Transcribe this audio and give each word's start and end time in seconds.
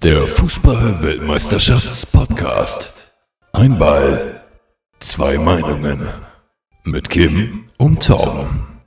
Der 0.00 0.28
Fußball-Weltmeisterschafts-Podcast. 0.28 3.10
Ein 3.50 3.80
Ball, 3.80 4.44
zwei 5.00 5.36
Meinungen. 5.38 6.08
Mit 6.84 7.10
Kim 7.10 7.68
und 7.78 8.06
Tom. 8.06 8.78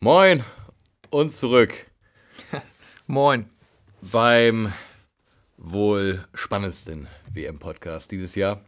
Moin 0.00 0.42
und 1.10 1.34
zurück 1.34 1.74
Moin. 3.06 3.50
beim 4.00 4.72
wohl 5.58 6.24
spannendsten 6.32 7.06
WM-Podcast 7.34 8.10
dieses 8.10 8.34
Jahr. 8.36 8.62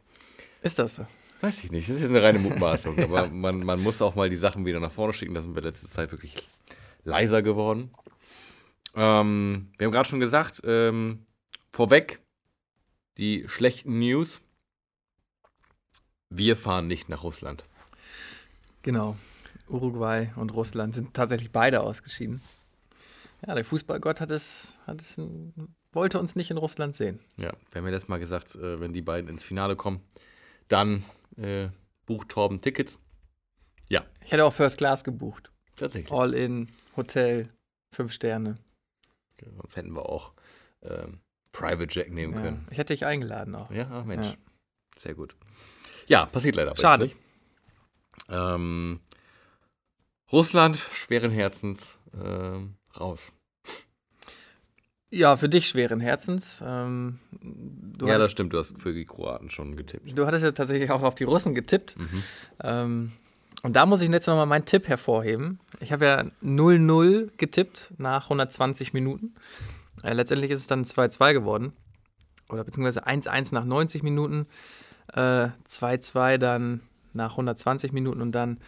Ist 0.60 0.78
das 0.78 0.96
so? 0.96 1.06
Weiß 1.40 1.64
ich 1.64 1.72
nicht, 1.72 1.88
das 1.88 1.96
ist 1.96 2.02
jetzt 2.02 2.10
eine 2.10 2.22
reine 2.22 2.38
Mutmaßung, 2.40 3.02
aber 3.02 3.28
man, 3.28 3.64
man 3.64 3.82
muss 3.82 4.02
auch 4.02 4.16
mal 4.16 4.28
die 4.28 4.36
Sachen 4.36 4.66
wieder 4.66 4.80
nach 4.80 4.92
vorne 4.92 5.14
schicken. 5.14 5.32
Da 5.32 5.40
sind 5.40 5.54
wir 5.54 5.62
letzte 5.62 5.88
Zeit 5.88 6.12
wirklich 6.12 6.34
leiser 7.04 7.40
geworden. 7.40 7.90
Ähm, 8.96 9.72
wir 9.76 9.86
haben 9.86 9.92
gerade 9.92 10.08
schon 10.08 10.20
gesagt, 10.20 10.62
ähm, 10.64 11.26
vorweg 11.72 12.20
die 13.18 13.46
schlechten 13.48 13.98
News. 13.98 14.40
Wir 16.30 16.56
fahren 16.56 16.86
nicht 16.86 17.08
nach 17.08 17.22
Russland. 17.22 17.64
Genau. 18.82 19.16
Uruguay 19.68 20.32
und 20.36 20.50
Russland 20.54 20.94
sind 20.94 21.14
tatsächlich 21.14 21.50
beide 21.52 21.80
ausgeschieden. 21.80 22.40
Ja, 23.46 23.54
der 23.54 23.64
Fußballgott 23.64 24.20
hat 24.20 24.30
es, 24.30 24.78
hat 24.86 25.00
es, 25.00 25.20
wollte 25.92 26.18
uns 26.18 26.36
nicht 26.36 26.50
in 26.50 26.56
Russland 26.56 26.96
sehen. 26.96 27.20
Ja, 27.36 27.52
wir 27.72 27.80
haben 27.80 27.86
ja 27.86 27.90
letztes 27.92 28.08
Mal 28.08 28.18
gesagt, 28.18 28.54
äh, 28.54 28.80
wenn 28.80 28.92
die 28.92 29.02
beiden 29.02 29.28
ins 29.28 29.44
Finale 29.44 29.76
kommen, 29.76 30.00
dann 30.68 31.04
äh, 31.36 31.68
bucht 32.06 32.30
Torben 32.30 32.60
Tickets. 32.60 32.98
Ja, 33.88 34.04
Ich 34.24 34.32
hätte 34.32 34.44
auch 34.44 34.52
First 34.52 34.78
Class 34.78 35.04
gebucht. 35.04 35.50
tatsächlich. 35.76 36.10
All 36.12 36.34
in, 36.34 36.72
Hotel, 36.96 37.50
fünf 37.94 38.12
Sterne. 38.12 38.56
Sonst 39.44 39.76
hätten 39.76 39.92
wir 39.94 40.08
auch 40.08 40.32
ähm, 40.82 41.20
Private 41.52 41.88
Jack 41.90 42.10
nehmen 42.10 42.34
Ja. 42.34 42.42
können. 42.42 42.66
Ich 42.70 42.78
hätte 42.78 42.92
dich 42.94 43.04
eingeladen 43.06 43.54
auch. 43.54 43.70
Ja, 43.70 43.88
ach 43.90 44.04
Mensch. 44.04 44.26
Ja. 44.26 44.34
Sehr 44.98 45.14
gut. 45.14 45.36
Ja, 46.06 46.26
passiert 46.26 46.56
leider. 46.56 46.74
Schade. 46.76 47.10
Ähm, 48.28 49.00
Russland, 50.32 50.76
schweren 50.76 51.30
Herzens, 51.30 51.98
ähm, 52.14 52.74
raus. 52.98 53.32
Ja, 55.10 55.36
für 55.36 55.48
dich 55.48 55.68
schweren 55.68 56.00
Herzens. 56.00 56.62
Ähm, 56.66 57.20
ja, 57.40 58.06
das 58.06 58.10
hattest, 58.14 58.30
stimmt, 58.32 58.52
du 58.52 58.58
hast 58.58 58.78
für 58.80 58.92
die 58.92 59.04
Kroaten 59.04 59.50
schon 59.50 59.76
getippt. 59.76 60.18
du 60.18 60.26
hattest 60.26 60.44
ja 60.44 60.50
tatsächlich 60.52 60.90
auch 60.90 61.02
auf 61.02 61.14
die 61.14 61.24
Russen 61.24 61.54
getippt. 61.54 61.96
Mhm. 61.98 62.22
Ähm, 62.62 63.12
und 63.66 63.74
da 63.74 63.84
muss 63.84 64.00
ich 64.00 64.08
jetzt 64.08 64.28
nochmal 64.28 64.46
meinen 64.46 64.64
Tipp 64.64 64.86
hervorheben. 64.86 65.58
Ich 65.80 65.90
habe 65.90 66.04
ja 66.04 66.24
0-0 66.40 67.36
getippt 67.36 67.94
nach 67.98 68.26
120 68.26 68.92
Minuten. 68.92 69.34
Äh, 70.04 70.12
letztendlich 70.12 70.52
ist 70.52 70.60
es 70.60 70.66
dann 70.68 70.84
2-2 70.84 71.32
geworden. 71.32 71.72
Oder 72.48 72.62
beziehungsweise 72.62 73.08
1-1 73.08 73.52
nach 73.52 73.64
90 73.64 74.04
Minuten, 74.04 74.46
äh, 75.12 75.48
2-2 75.68 76.38
dann 76.38 76.80
nach 77.12 77.32
120 77.32 77.92
Minuten 77.92 78.20
und 78.22 78.30
dann 78.30 78.60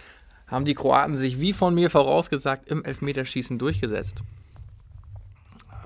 haben 0.49 0.65
die 0.65 0.75
Kroaten 0.75 1.17
sich 1.17 1.39
wie 1.39 1.53
von 1.53 1.77
mir 1.77 1.91
vorausgesagt 1.91 2.69
im 2.69 2.85
Elfmeterschießen 2.85 3.57
durchgesetzt. 3.57 4.25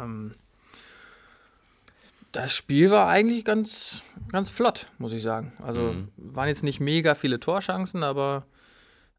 Ähm, 0.00 0.33
das 2.33 2.55
Spiel 2.55 2.90
war 2.90 3.08
eigentlich 3.08 3.44
ganz, 3.44 4.05
ganz 4.30 4.48
flott, 4.48 4.86
muss 4.96 5.12
ich 5.12 5.22
sagen. 5.22 5.52
Also 5.62 5.92
Mhm. 5.92 6.08
waren 6.16 6.48
jetzt 6.48 6.62
nicht 6.62 6.80
mega 6.80 7.14
viele 7.14 7.40
Torchancen, 7.40 8.05
aber 8.05 8.46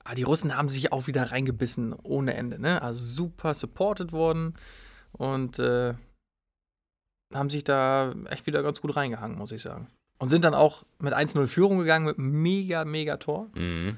ah, 0.03 0.15
die 0.15 0.23
Russen 0.23 0.55
haben 0.57 0.69
sich 0.69 0.91
auch 0.91 1.07
wieder 1.07 1.31
reingebissen 1.31 1.93
ohne 1.93 2.33
Ende. 2.33 2.59
Ne? 2.59 2.81
Also 2.81 3.03
super 3.03 3.53
supported 3.53 4.11
worden 4.11 4.55
und 5.11 5.59
äh, 5.59 5.93
haben 7.33 7.49
sich 7.49 7.63
da 7.63 8.13
echt 8.29 8.45
wieder 8.45 8.63
ganz 8.63 8.81
gut 8.81 8.95
reingehangen, 8.95 9.37
muss 9.37 9.51
ich 9.51 9.61
sagen. 9.61 9.87
Und 10.19 10.29
sind 10.29 10.45
dann 10.45 10.53
auch 10.53 10.83
mit 10.99 11.13
1-0 11.13 11.47
Führung 11.47 11.79
gegangen 11.79 12.05
mit 12.05 12.17
einem 12.17 12.41
mega, 12.41 12.85
mega 12.85 13.17
Tor. 13.17 13.49
Mhm. 13.55 13.97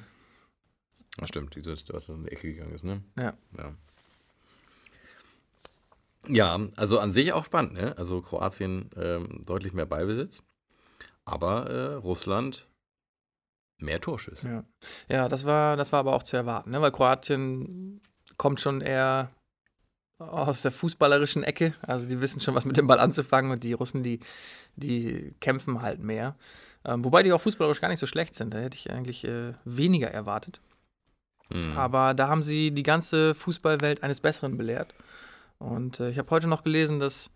Das 1.18 1.30
stimmt, 1.30 1.56
dieses, 1.56 1.86
was 1.94 2.10
in 2.10 2.24
die 2.24 2.32
Ecke 2.32 2.54
gegangen 2.54 2.74
ist, 2.74 2.84
ne? 2.84 3.02
Ja. 3.18 3.34
Ja. 3.58 3.74
Ja, 6.28 6.60
also 6.76 7.00
an 7.00 7.14
sich 7.14 7.34
auch 7.34 7.46
spannend, 7.46 7.74
ne? 7.74 7.96
Also 7.98 8.22
Kroatien 8.22 8.90
ähm, 8.98 9.44
deutlich 9.46 9.74
mehr 9.74 9.86
Ballbesitz, 9.86 10.42
aber 11.24 11.70
äh, 11.70 11.94
Russland 11.94 12.68
mehr 13.80 14.02
Torschüsse. 14.02 14.48
Ja, 14.48 14.64
ja 15.08 15.28
das, 15.28 15.46
war, 15.46 15.78
das 15.78 15.92
war 15.92 16.00
aber 16.00 16.14
auch 16.14 16.24
zu 16.24 16.38
erwarten, 16.38 16.72
ne? 16.72 16.82
weil 16.82 16.92
Kroatien 16.92 18.02
kommt 18.38 18.60
schon 18.62 18.82
eher 18.82 19.32
aus 20.18 20.62
der 20.62 20.72
fußballerischen 20.72 21.44
Ecke. 21.44 21.74
Also 21.82 22.08
die 22.08 22.22
wissen 22.22 22.40
schon, 22.40 22.56
was 22.56 22.66
mit 22.66 22.78
dem 22.78 22.88
Ball 22.88 23.00
anzufangen 23.00 23.52
und 23.52 23.64
die 23.64 23.74
Russen, 23.74 24.04
die, 24.04 24.20
die 24.76 25.36
kämpfen 25.42 25.82
halt 25.82 26.00
mehr. 26.00 26.36
Ähm, 26.86 27.04
wobei 27.04 27.24
die 27.24 27.34
auch 27.34 27.42
fußballerisch 27.42 27.82
gar 27.82 27.90
nicht 27.90 28.00
so 28.00 28.08
schlecht 28.08 28.36
sind. 28.36 28.54
Da 28.54 28.60
hätte 28.60 28.78
ich 28.78 28.92
eigentlich 28.92 29.26
äh, 29.26 29.54
weniger 29.66 30.10
erwartet. 30.10 30.62
Mhm. 31.50 31.78
Aber 31.78 32.14
da 32.14 32.28
haben 32.28 32.44
sie 32.44 32.72
die 32.72 32.84
ganze 32.84 33.36
Fußballwelt 33.36 34.04
eines 34.04 34.22
Besseren 34.22 34.58
belehrt. 34.58 34.94
Und 35.58 36.00
äh, 36.00 36.10
ich 36.10 36.18
habe 36.18 36.30
heute 36.32 36.48
noch 36.48 36.64
gelesen, 36.64 37.00
dass, 37.00 37.30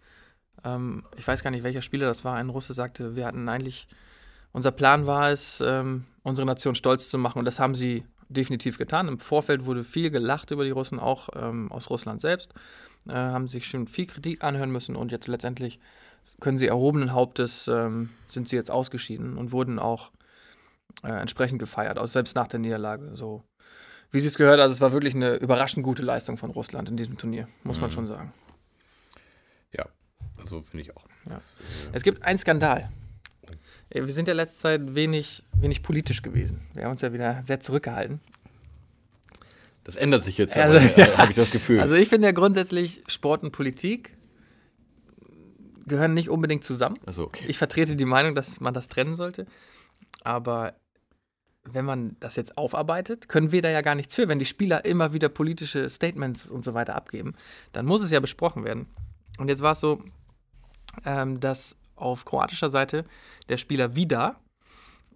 ähm, 0.64 1.04
ich 1.18 1.28
weiß 1.28 1.44
gar 1.44 1.52
nicht, 1.52 1.64
welcher 1.64 1.82
Spieler 1.82 2.08
das 2.08 2.24
war, 2.24 2.36
ein 2.36 2.50
Russe 2.50 2.74
sagte, 2.74 3.16
wir 3.16 3.26
hatten 3.26 3.50
eigentlich, 3.50 3.88
unser 4.52 4.72
Plan 4.72 5.06
war 5.08 5.30
es, 5.32 5.62
ähm, 5.66 6.06
unsere 6.24 6.46
Nation 6.46 6.76
stolz 6.76 7.10
zu 7.10 7.18
machen. 7.18 7.40
Und 7.40 7.46
das 7.46 7.60
haben 7.60 7.76
sie 7.76 8.04
definitiv 8.30 8.78
getan. 8.78 9.08
Im 9.08 9.20
Vorfeld 9.20 9.66
wurde 9.66 9.84
viel 9.84 10.12
gelacht 10.12 10.52
über 10.52 10.64
die 10.64 10.72
Russen, 10.72 11.00
auch 11.00 11.30
ähm, 11.36 11.72
aus 11.72 11.90
Russland 11.90 12.22
selbst. 12.22 12.54
Äh, 13.08 13.14
haben 13.14 13.48
sich 13.48 13.66
schon 13.68 13.88
viel 13.88 14.06
Kritik 14.06 14.44
anhören 14.44 14.72
müssen 14.72 14.96
und 14.96 15.12
jetzt 15.12 15.28
letztendlich 15.28 15.80
können 16.40 16.58
sie 16.58 16.68
erhobenen 16.68 17.14
Hauptes, 17.14 17.68
ähm, 17.68 18.10
sind 18.30 18.48
sie 18.50 18.56
jetzt 18.56 18.70
ausgeschieden 18.70 19.38
und 19.38 19.52
wurden 19.52 19.80
auch 19.80 20.12
äh, 21.04 21.08
entsprechend 21.10 21.60
gefeiert, 21.60 21.98
also 21.98 22.12
selbst 22.12 22.36
nach 22.36 22.48
der 22.48 22.60
Niederlage. 22.60 23.12
So 23.16 23.44
wie 24.12 24.20
sie 24.20 24.28
es 24.28 24.38
gehört, 24.38 24.60
also 24.60 24.74
es 24.74 24.82
war 24.82 24.92
wirklich 24.92 25.16
eine 25.16 25.36
überraschend 25.36 25.84
gute 25.84 26.04
Leistung 26.04 26.38
von 26.38 26.52
Russland 26.52 26.90
in 26.90 26.98
diesem 26.98 27.18
Turnier, 27.18 27.48
muss 27.64 27.80
man 27.80 27.90
Mhm. 27.90 27.94
schon 27.94 28.08
sagen. 28.08 28.34
Ja, 29.74 29.86
also 30.38 30.62
finde 30.62 30.82
ich 30.82 30.96
auch. 30.96 31.06
Ja. 31.30 31.38
Äh, 31.38 31.40
Es 31.94 32.04
gibt 32.04 32.24
einen 32.24 32.38
Skandal. 32.38 32.90
Wir 33.92 34.06
sind 34.08 34.28
ja 34.28 34.34
letzte 34.36 34.60
Zeit 34.60 34.96
wenig, 34.96 35.44
wenig 35.54 35.82
politisch 35.82 36.22
gewesen. 36.22 36.62
Wir 36.74 36.84
haben 36.84 36.92
uns 36.92 37.02
ja 37.02 37.12
wieder 37.12 37.42
sehr 37.44 37.60
zurückgehalten. 37.60 38.20
das 39.84 39.96
ändert 39.96 40.24
sich 40.24 40.38
jetzt, 40.38 40.56
Also, 40.56 40.78
ja. 40.78 41.08
habe 41.18 41.32
ich 41.32 41.36
das 41.36 41.50
Gefühl. 41.52 41.80
Also 41.80 41.96
ich 41.96 42.08
finde 42.08 42.28
ja 42.28 42.32
grundsätzlich, 42.32 43.02
Sport 43.08 43.44
und 43.44 43.52
Politik 43.52 44.16
gehören 45.88 46.14
nicht 46.14 46.30
unbedingt 46.30 46.64
zusammen. 46.64 46.98
also 47.08 47.24
okay. 47.24 47.46
Ich 47.48 47.58
vertrete 47.58 47.96
die 47.96 48.06
Meinung, 48.06 48.36
dass 48.36 48.60
man 48.60 48.76
das 48.76 48.90
trennen 48.90 49.16
sollte. 49.16 49.48
Aber 50.24 50.76
wenn 51.64 51.86
man 51.86 52.16
das 52.20 52.36
jetzt 52.36 52.58
aufarbeitet, 52.58 53.28
können 53.28 53.52
wir 53.52 53.64
da 53.64 53.70
ja 53.70 53.82
gar 53.82 53.96
nichts 53.96 54.14
für. 54.14 54.28
Wenn 54.28 54.38
die 54.38 54.46
Spieler 54.46 54.86
immer 54.86 55.14
wieder 55.14 55.30
politische 55.30 55.90
Statements 55.90 56.50
und 56.50 56.64
so 56.64 56.76
weiter 56.76 56.96
abgeben, 56.96 57.34
dann 57.72 57.88
muss 57.88 58.04
es 58.04 58.12
ja 58.12 58.20
besprochen 58.20 58.64
werden. 58.64 58.86
Und 59.40 59.50
jetzt 59.50 59.62
war 59.62 59.72
es 59.72 59.80
so, 59.80 60.04
ähm, 61.06 61.40
dass 61.40 61.76
auf 62.00 62.26
kroatischer 62.26 62.70
Seite 62.70 63.06
der 63.50 63.58
Spieler 63.58 63.96
Vida, 63.96 64.36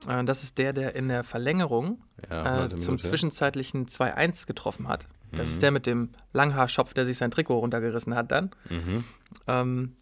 äh, 0.07 0.23
das 0.23 0.43
ist 0.43 0.57
der, 0.57 0.73
der 0.73 0.95
in 0.95 1.07
der 1.09 1.23
Verlängerung 1.23 2.01
ja, 2.29 2.65
äh, 2.65 2.75
zum 2.75 2.99
zwischenzeitlichen 2.99 3.87
2-1 3.87 4.45
getroffen 4.47 4.87
hat. 4.87 5.07
Das 5.31 5.39
Mhm. 5.41 5.45
ist 5.53 5.61
der 5.63 5.71
mit 5.71 5.85
dem 5.85 6.09
Langhaarschopf, 6.33 6.93
der 6.93 7.05
sich 7.05 7.17
sein 7.17 7.31
Trikot 7.31 7.55
runtergerissen 7.55 8.15
hat 8.15 8.31
dann. 8.31 8.51
Mhm. 8.69 9.03
Ähm, 9.47 9.95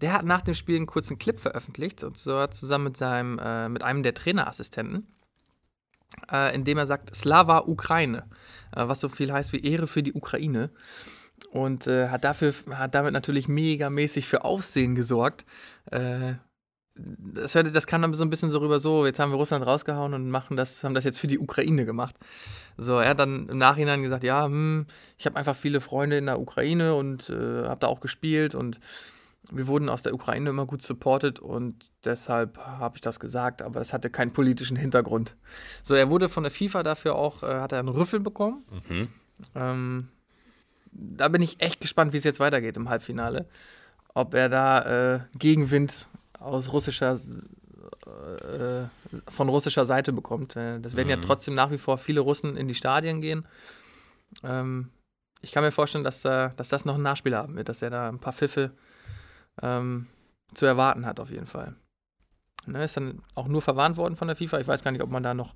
der 0.00 0.12
hat 0.14 0.24
nach 0.24 0.42
dem 0.42 0.54
Spiel 0.54 0.76
einen 0.76 0.86
kurzen 0.86 1.18
Clip 1.18 1.38
veröffentlicht, 1.38 2.02
und 2.02 2.18
zwar 2.18 2.50
zusammen 2.50 2.84
mit, 2.84 2.96
seinem, 2.96 3.38
äh, 3.38 3.68
mit 3.68 3.84
einem 3.84 4.02
der 4.02 4.14
Trainerassistenten, 4.14 5.06
äh, 6.32 6.52
in 6.54 6.64
dem 6.64 6.78
er 6.78 6.86
sagt, 6.88 7.14
Slava 7.14 7.60
Ukraine, 7.66 8.24
was 8.72 9.00
so 9.00 9.08
viel 9.08 9.32
heißt 9.32 9.52
wie 9.52 9.60
Ehre 9.64 9.86
für 9.86 10.02
die 10.02 10.14
Ukraine. 10.14 10.70
Und 11.52 11.86
äh, 11.86 12.08
hat, 12.08 12.24
dafür, 12.24 12.54
hat 12.70 12.94
damit 12.94 13.12
natürlich 13.12 13.46
megamäßig 13.46 14.26
für 14.26 14.42
Aufsehen 14.42 14.94
gesorgt. 14.94 15.44
Äh, 15.90 16.34
das, 16.94 17.52
das 17.52 17.86
kam 17.86 18.00
dann 18.02 18.14
so 18.14 18.24
ein 18.24 18.30
bisschen 18.30 18.50
so 18.50 18.58
rüber, 18.58 18.80
so, 18.80 19.04
jetzt 19.04 19.18
haben 19.18 19.30
wir 19.30 19.36
Russland 19.36 19.66
rausgehauen 19.66 20.14
und 20.14 20.30
machen 20.30 20.56
das, 20.56 20.82
haben 20.82 20.94
das 20.94 21.04
jetzt 21.04 21.20
für 21.20 21.26
die 21.26 21.38
Ukraine 21.38 21.84
gemacht. 21.84 22.16
So, 22.78 22.98
er 22.98 23.10
hat 23.10 23.18
dann 23.18 23.50
im 23.50 23.58
Nachhinein 23.58 24.02
gesagt, 24.02 24.24
ja, 24.24 24.46
hm, 24.46 24.86
ich 25.18 25.26
habe 25.26 25.36
einfach 25.36 25.54
viele 25.54 25.82
Freunde 25.82 26.16
in 26.16 26.26
der 26.26 26.40
Ukraine 26.40 26.94
und 26.94 27.28
äh, 27.28 27.66
habe 27.66 27.80
da 27.80 27.86
auch 27.86 28.00
gespielt 28.00 28.54
und 28.54 28.80
wir 29.50 29.66
wurden 29.66 29.90
aus 29.90 30.00
der 30.00 30.14
Ukraine 30.14 30.50
immer 30.50 30.64
gut 30.64 30.80
supported 30.80 31.38
und 31.38 31.92
deshalb 32.04 32.56
habe 32.58 32.96
ich 32.96 33.02
das 33.02 33.20
gesagt, 33.20 33.60
aber 33.60 33.80
das 33.80 33.92
hatte 33.92 34.08
keinen 34.08 34.32
politischen 34.32 34.76
Hintergrund. 34.76 35.36
So, 35.82 35.94
er 35.94 36.08
wurde 36.08 36.30
von 36.30 36.44
der 36.44 36.52
FIFA 36.52 36.82
dafür 36.82 37.16
auch, 37.16 37.42
äh, 37.42 37.60
hat 37.60 37.72
er 37.72 37.80
einen 37.80 37.88
Rüffel 37.88 38.20
bekommen. 38.20 38.64
Mhm. 38.88 39.08
Ähm, 39.54 40.08
da 40.92 41.28
bin 41.28 41.42
ich 41.42 41.60
echt 41.60 41.80
gespannt, 41.80 42.12
wie 42.12 42.18
es 42.18 42.24
jetzt 42.24 42.40
weitergeht 42.40 42.76
im 42.76 42.88
Halbfinale. 42.88 43.46
Ob 44.14 44.34
er 44.34 44.48
da 44.48 45.14
äh, 45.14 45.20
Gegenwind 45.38 46.06
aus 46.38 46.72
russischer, 46.72 47.12
äh, 48.06 48.84
von 49.30 49.48
russischer 49.48 49.84
Seite 49.84 50.12
bekommt. 50.12 50.56
Äh, 50.56 50.80
das 50.80 50.96
werden 50.96 51.08
ja 51.08 51.16
Mhm. 51.16 51.22
trotzdem 51.22 51.54
nach 51.54 51.70
wie 51.70 51.78
vor 51.78 51.98
viele 51.98 52.20
Russen 52.20 52.56
in 52.56 52.68
die 52.68 52.74
Stadien 52.74 53.20
gehen. 53.20 53.46
Ähm, 54.42 54.90
ich 55.40 55.52
kann 55.52 55.64
mir 55.64 55.72
vorstellen, 55.72 56.04
dass, 56.04 56.22
da, 56.22 56.48
dass 56.50 56.68
das 56.68 56.84
noch 56.84 56.94
einen 56.94 57.02
Nachspiel 57.02 57.36
haben 57.36 57.56
wird, 57.56 57.68
dass 57.68 57.82
er 57.82 57.90
da 57.90 58.08
ein 58.08 58.18
paar 58.20 58.32
Pfiffe 58.32 58.72
ähm, 59.62 60.06
zu 60.54 60.66
erwarten 60.66 61.06
hat, 61.06 61.18
auf 61.20 61.30
jeden 61.30 61.46
Fall. 61.46 61.74
Ne, 62.66 62.84
ist 62.84 62.96
dann 62.96 63.22
auch 63.34 63.48
nur 63.48 63.60
verwarnt 63.60 63.96
worden 63.96 64.14
von 64.14 64.28
der 64.28 64.36
FIFA. 64.36 64.60
Ich 64.60 64.68
weiß 64.68 64.84
gar 64.84 64.92
nicht, 64.92 65.02
ob 65.02 65.10
man 65.10 65.22
da 65.22 65.34
noch, 65.34 65.54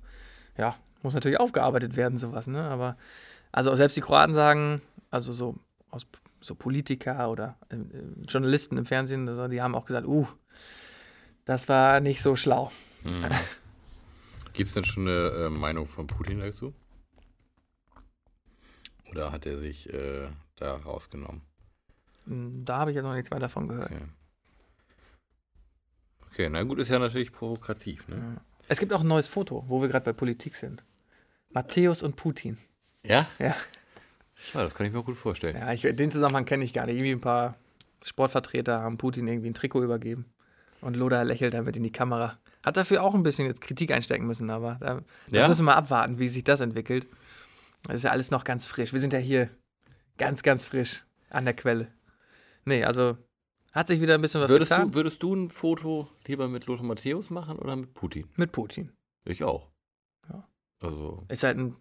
ja, 0.57 0.75
muss 1.03 1.13
natürlich 1.13 1.39
aufgearbeitet 1.39 1.95
werden, 1.95 2.17
sowas, 2.17 2.47
ne? 2.47 2.61
Aber, 2.63 2.97
also 3.51 3.73
selbst 3.75 3.95
die 3.95 4.01
Kroaten 4.01 4.33
sagen, 4.33 4.81
also 5.09 5.33
so 5.33 5.59
aus 5.89 6.05
so 6.41 6.55
Politiker 6.55 7.29
oder 7.29 7.57
äh, 7.69 7.77
Journalisten 8.27 8.77
im 8.77 8.85
Fernsehen, 8.85 9.27
also 9.27 9.47
die 9.47 9.61
haben 9.61 9.75
auch 9.75 9.85
gesagt, 9.85 10.07
uh, 10.07 10.27
das 11.45 11.67
war 11.69 11.99
nicht 11.99 12.21
so 12.21 12.35
schlau. 12.35 12.71
Hm. 13.01 13.25
Gibt 14.53 14.69
es 14.69 14.73
denn 14.73 14.85
schon 14.85 15.07
eine 15.07 15.29
äh, 15.45 15.49
Meinung 15.49 15.85
von 15.85 16.07
Putin 16.07 16.39
dazu? 16.39 16.73
Oder 19.09 19.31
hat 19.31 19.45
er 19.45 19.57
sich 19.57 19.91
äh, 19.93 20.27
da 20.55 20.75
rausgenommen? 20.75 21.41
Hm, 22.25 22.65
Da 22.65 22.79
habe 22.79 22.91
ich 22.91 22.95
jetzt 22.95 23.05
noch 23.05 23.13
nichts 23.13 23.31
weiter 23.31 23.41
davon 23.41 23.67
gehört. 23.67 23.91
Okay. 23.91 24.05
okay, 26.25 26.49
na 26.49 26.63
gut, 26.63 26.79
ist 26.79 26.89
ja 26.89 26.99
natürlich 26.99 27.31
provokativ, 27.31 28.07
ne? 28.07 28.15
Ja. 28.17 28.41
Es 28.67 28.79
gibt 28.79 28.91
auch 28.91 29.01
ein 29.01 29.07
neues 29.07 29.27
Foto, 29.27 29.63
wo 29.67 29.81
wir 29.81 29.87
gerade 29.87 30.03
bei 30.03 30.13
Politik 30.13 30.55
sind. 30.55 30.83
Matthäus 31.53 32.03
und 32.03 32.15
Putin. 32.17 32.57
Ja? 33.03 33.25
Ja. 33.39 33.55
Ja, 34.53 34.63
das 34.63 34.75
kann 34.75 34.85
ich 34.85 34.93
mir 34.93 35.03
gut 35.03 35.17
vorstellen. 35.17 35.55
Ja, 35.57 35.71
ich, 35.73 35.81
den 35.81 36.11
Zusammenhang 36.11 36.45
kenne 36.45 36.63
ich 36.63 36.73
gar 36.73 36.85
nicht. 36.85 36.95
Irgendwie 36.95 37.11
ein 37.11 37.21
paar 37.21 37.55
Sportvertreter 38.03 38.81
haben 38.81 38.97
Putin 38.97 39.27
irgendwie 39.27 39.49
ein 39.49 39.53
Trikot 39.53 39.83
übergeben. 39.83 40.25
Und 40.81 40.95
Loda 40.95 41.23
lächelt 41.23 41.53
damit 41.53 41.75
in 41.75 41.83
die 41.83 41.91
Kamera. 41.91 42.37
Hat 42.63 42.77
dafür 42.77 43.03
auch 43.03 43.15
ein 43.15 43.23
bisschen 43.23 43.47
jetzt 43.47 43.61
Kritik 43.61 43.91
einstecken 43.91 44.27
müssen, 44.27 44.49
aber 44.49 44.77
da 44.79 44.95
das 44.95 45.03
Ja? 45.33 45.47
müssen 45.47 45.65
wir 45.65 45.75
abwarten, 45.75 46.19
wie 46.19 46.27
sich 46.27 46.43
das 46.43 46.59
entwickelt. 46.61 47.07
Das 47.83 47.97
ist 47.97 48.03
ja 48.03 48.11
alles 48.11 48.31
noch 48.31 48.43
ganz 48.43 48.67
frisch. 48.67 48.93
Wir 48.93 48.99
sind 48.99 49.13
ja 49.13 49.19
hier 49.19 49.49
ganz, 50.17 50.43
ganz 50.43 50.67
frisch 50.67 51.05
an 51.29 51.45
der 51.45 51.53
Quelle. 51.55 51.87
Nee, 52.65 52.83
also 52.83 53.17
hat 53.71 53.87
sich 53.87 54.01
wieder 54.01 54.15
ein 54.15 54.21
bisschen 54.21 54.41
was 54.41 54.49
Würdest 54.49 54.71
getan 54.71 54.91
du, 54.91 54.95
würdest 54.95 55.23
du 55.23 55.33
ein 55.35 55.49
Foto 55.49 56.09
lieber 56.25 56.47
mit 56.47 56.65
Lothar 56.65 56.85
Matthäus 56.85 57.29
machen 57.29 57.57
oder 57.59 57.75
mit 57.75 57.93
Putin? 57.93 58.27
mit 58.35 58.51
Putin. 58.51 58.91
Ich 59.25 59.43
auch. 59.43 59.69
Ja. 60.29 60.47
Also 60.81 61.25
Ist 61.29 61.43
halt 61.43 61.57
ein 61.57 61.75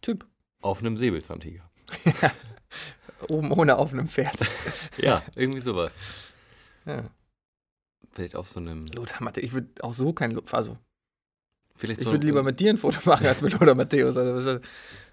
Typ. 0.00 0.26
Auf 0.64 0.80
einem 0.80 0.96
Säbelzahntiger. 0.96 1.62
Oben 3.28 3.52
ohne 3.52 3.76
auf 3.76 3.92
einem 3.92 4.08
Pferd. 4.08 4.36
Ja, 4.96 5.22
irgendwie 5.34 5.60
sowas. 5.60 5.92
Ja. 6.86 7.02
Vielleicht 8.12 8.36
auf 8.36 8.48
so 8.48 8.60
einem. 8.60 8.86
Lothar 8.86 9.24
Matthäus. 9.24 9.44
Ich 9.44 9.52
würde 9.52 9.68
auch 9.82 9.92
so 9.92 10.12
kein. 10.12 10.40
Also, 10.52 10.78
Vielleicht 11.74 12.00
ich 12.00 12.04
so 12.06 12.12
würde 12.12 12.26
lieber 12.26 12.44
mit 12.44 12.60
dir 12.60 12.70
ein 12.70 12.78
Foto 12.78 13.00
machen 13.04 13.26
als 13.26 13.42
mit 13.42 13.52
Lothar 13.54 13.74
Matthäus. 13.74 14.16
Also, 14.16 14.36
was, 14.36 14.60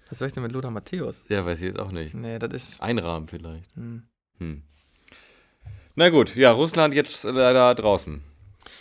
was 0.08 0.18
soll 0.18 0.28
ich 0.28 0.34
denn 0.34 0.44
mit 0.44 0.52
Lothar 0.52 0.70
Matthäus? 0.70 1.20
Ja, 1.28 1.44
weiß 1.44 1.58
ich 1.58 1.64
jetzt 1.64 1.80
auch 1.80 1.90
nicht. 1.90 2.14
Nee, 2.14 2.38
das 2.38 2.52
ist. 2.52 2.80
Einrahmen 2.80 3.26
vielleicht. 3.26 3.74
Hm. 3.74 4.04
Hm. 4.38 4.62
Na 5.96 6.08
gut, 6.10 6.36
ja, 6.36 6.52
Russland 6.52 6.94
jetzt 6.94 7.24
leider 7.24 7.74
draußen. 7.74 8.22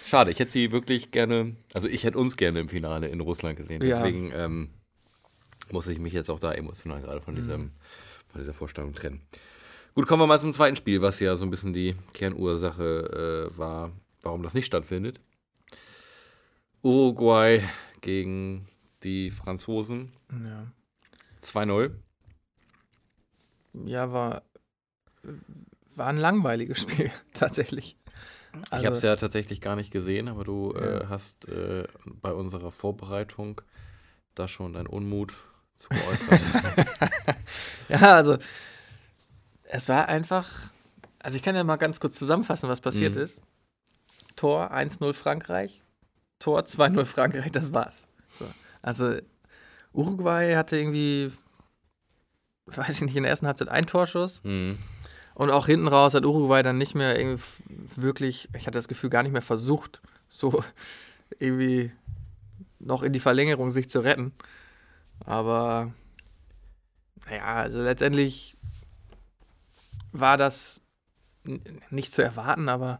Schade, 0.06 0.30
ich 0.30 0.38
hätte 0.38 0.52
sie 0.52 0.72
wirklich 0.72 1.10
gerne, 1.10 1.56
also 1.74 1.88
ich 1.88 2.04
hätte 2.04 2.20
uns 2.20 2.38
gerne 2.38 2.60
im 2.60 2.70
Finale 2.70 3.08
in 3.08 3.22
Russland 3.22 3.58
gesehen. 3.58 3.82
Ja. 3.82 3.98
Deswegen 3.98 4.32
ähm, 4.36 4.70
muss 5.72 5.88
ich 5.88 6.00
mich 6.00 6.14
jetzt 6.14 6.30
auch 6.30 6.40
da 6.40 6.52
emotional 6.54 7.02
gerade 7.02 7.22
von, 7.22 7.34
Mhm. 7.34 7.38
diesem, 7.40 7.72
von 8.32 8.42
dieser 8.42 8.54
Vorstellung 8.54 8.94
trennen. 8.94 9.22
Gut, 9.94 10.08
kommen 10.08 10.22
wir 10.22 10.28
mal 10.28 10.40
zum 10.40 10.54
zweiten 10.54 10.76
Spiel, 10.78 11.02
was 11.02 11.20
ja 11.20 11.36
so 11.36 11.44
ein 11.44 11.50
bisschen 11.50 11.74
die 11.74 11.96
Kernursache 12.14 13.50
äh, 13.54 13.58
war, 13.58 13.92
warum 14.22 14.42
das 14.44 14.54
nicht 14.54 14.66
stattfindet. 14.66 15.20
Uruguay 16.84 17.62
gegen 18.02 18.68
die 19.04 19.32
Franzosen. 19.32 20.12
Ja. 20.32 20.68
2-0. 21.44 21.92
ja, 23.86 24.12
war. 24.12 24.44
War 25.96 26.08
ein 26.08 26.18
langweiliges 26.18 26.80
Spiel, 26.80 27.12
tatsächlich. 27.34 27.98
ich 28.54 28.72
habe 28.72 28.88
es 28.88 28.96
Also, 28.96 29.08
ja 29.08 29.16
tatsächlich 29.18 29.60
gar 29.62 29.76
nicht 29.76 29.92
gesehen, 29.92 30.28
aber 30.30 30.44
du 30.46 30.72
äh, 30.74 31.02
Ja. 31.02 31.10
hast 31.10 31.48
äh, 31.50 31.84
bei 32.06 32.32
unserer 32.32 32.72
Vorbereitung 32.72 33.60
da 34.36 34.48
schon 34.48 34.74
deinen 34.74 34.88
Unmut 34.88 35.34
zu 35.81 35.89
geäußert. 35.89 36.39
ja, 37.89 38.16
also. 38.16 38.38
Es 39.63 39.88
war 39.89 40.07
einfach. 40.10 40.48
Also, 41.19 41.38
ich 41.38 41.44
kann 41.44 41.56
ja 41.56 41.63
mal 41.63 41.78
ganz 41.78 42.00
kurz 42.00 42.18
zusammenfassen, 42.18 42.69
was 42.69 42.81
passiert 42.81 43.16
Mhm. 43.16 43.22
ist. 43.22 43.42
Tor 44.36 44.72
1-0 44.72 45.13
Frankreich. 45.13 45.81
Tor 46.39 46.62
2-0 46.62 47.06
Frankreich, 47.06 47.51
das 47.51 47.74
war's. 47.74 48.07
So. 48.30 48.45
Also, 48.81 49.18
Uruguay 49.94 50.56
hatte 50.56 50.78
irgendwie. 50.78 51.31
Weiß 52.68 52.89
ich 52.95 53.01
nicht, 53.01 53.16
in 53.16 53.24
der 53.24 53.30
ersten 53.31 53.48
Halbzeit 53.48 53.69
einen 53.69 53.88
Torschuss. 53.88 54.42
hm. 54.44 54.77
Und 55.34 55.50
auch 55.50 55.66
hinten 55.66 55.88
raus 55.88 56.13
hat 56.13 56.25
Uruguay 56.25 56.62
dann 56.62 56.77
nicht 56.77 56.94
mehr 56.94 57.18
irgendwie 57.18 57.42
wirklich, 57.95 58.50
ich 58.54 58.68
hatte 58.68 58.77
das 58.77 58.89
Gefühl, 58.89 59.10
gar 59.10 59.24
nicht 59.24 59.31
mehr 59.31 59.42
versucht, 59.42 60.01
so 60.27 60.62
irgendwie 61.39 61.92
noch 62.80 63.01
in 63.01 63.13
die 63.13 63.19
Verlängerung 63.22 63.72
sich 63.72 63.89
zu 63.89 64.01
retten. 64.01 64.34
Aber 65.26 65.94
naja, 67.28 67.44
also 67.44 67.82
letztendlich 67.82 68.58
war 70.12 70.38
das 70.38 70.82
nicht 71.90 72.14
zu 72.14 72.22
erwarten, 72.22 72.70
aber 72.70 73.00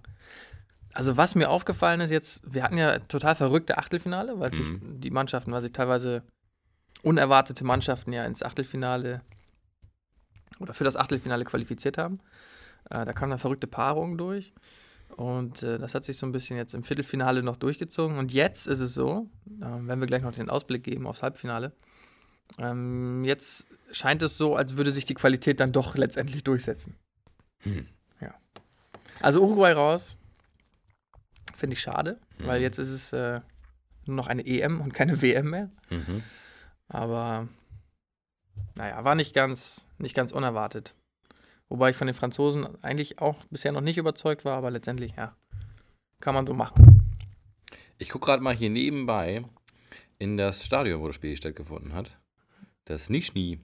also 0.94 1.16
was 1.18 1.36
mir 1.36 1.50
aufgefallen 1.50 2.02
ist 2.02 2.12
jetzt, 2.12 2.42
wir 2.46 2.64
hatten 2.64 2.78
ja 2.78 3.00
total 3.00 3.36
verrückte 3.36 3.78
Achtelfinale, 3.78 4.40
weil 4.40 4.54
sich 4.54 4.68
Mhm. 4.68 5.00
die 5.00 5.12
Mannschaften, 5.12 5.52
weil 5.52 5.62
sich 5.62 5.72
teilweise 5.72 6.24
unerwartete 7.04 7.64
Mannschaften 7.64 8.14
ja 8.14 8.26
ins 8.26 8.44
Achtelfinale 8.44 9.22
oder 10.60 10.74
für 10.74 10.84
das 10.84 10.98
Achtelfinale 10.98 11.46
qualifiziert 11.46 11.98
haben. 11.98 12.20
Äh, 12.90 13.06
da 13.06 13.14
kamen 13.14 13.32
dann 13.32 13.40
verrückte 13.40 13.68
Paarungen 13.68 14.18
durch. 14.18 14.54
Und 15.18 15.64
äh, 15.64 15.78
das 15.78 15.96
hat 15.96 16.04
sich 16.04 16.18
so 16.18 16.26
ein 16.26 16.32
bisschen 16.32 16.58
jetzt 16.58 16.74
im 16.74 16.84
Viertelfinale 16.84 17.44
noch 17.44 17.56
durchgezogen. 17.58 18.18
Und 18.18 18.32
jetzt 18.32 18.68
ist 18.68 18.80
es 18.80 18.94
so, 18.94 19.30
äh, 19.60 19.66
wenn 19.66 20.00
wir 20.00 20.08
gleich 20.08 20.22
noch 20.22 20.34
den 20.34 20.50
Ausblick 20.50 20.84
geben 20.84 21.08
aufs 21.08 21.22
Halbfinale, 21.24 21.74
ähm, 22.60 23.24
jetzt 23.24 23.68
scheint 23.92 24.22
es 24.22 24.38
so, 24.38 24.56
als 24.56 24.76
würde 24.78 24.92
sich 24.92 25.06
die 25.06 25.14
Qualität 25.14 25.60
dann 25.60 25.72
doch 25.72 25.96
letztendlich 25.96 26.44
durchsetzen. 26.44 26.96
Hm. 27.60 27.88
Ja. 28.20 28.34
Also 29.20 29.42
Uruguay 29.44 29.72
raus, 29.74 30.18
finde 31.56 31.76
ich 31.76 31.82
schade, 31.82 32.20
weil 32.40 32.60
Mhm. 32.60 32.64
jetzt 32.64 32.78
ist 32.80 32.90
es 32.90 33.14
äh, 33.14 33.42
nur 34.08 34.16
noch 34.16 34.28
eine 34.28 34.46
EM 34.46 34.82
und 34.82 34.94
keine 34.94 35.22
WM 35.22 35.50
mehr. 35.50 35.70
Mhm. 35.90 36.24
Aber 36.88 37.48
naja, 38.76 39.04
war 39.04 39.16
nicht 39.16 39.34
ganz, 39.34 39.88
nicht 39.98 40.16
ganz 40.16 40.32
unerwartet. 40.32 40.96
Wobei 41.70 41.92
ich 41.92 41.96
von 41.96 42.08
den 42.08 42.16
Franzosen 42.16 42.68
eigentlich 42.84 43.20
auch 43.20 43.36
bisher 43.50 43.72
noch 43.72 43.82
nicht 43.82 43.98
überzeugt 43.98 44.44
war, 44.44 44.58
aber 44.58 44.72
letztendlich, 44.72 45.14
ja, 45.16 45.36
kann 46.20 46.34
man 46.34 46.46
so 46.48 46.54
machen. 46.54 47.02
Ich 47.98 48.10
gucke 48.10 48.26
gerade 48.26 48.44
mal 48.44 48.56
hier 48.56 48.70
nebenbei 48.70 49.44
in 50.20 50.38
das 50.38 50.66
Stadion, 50.66 51.02
wo 51.02 51.08
das 51.08 51.16
Spiel 51.16 51.38
stattgefunden 51.38 51.94
hat. 51.94 52.18
Das 52.86 53.10
Nizhny 53.10 53.60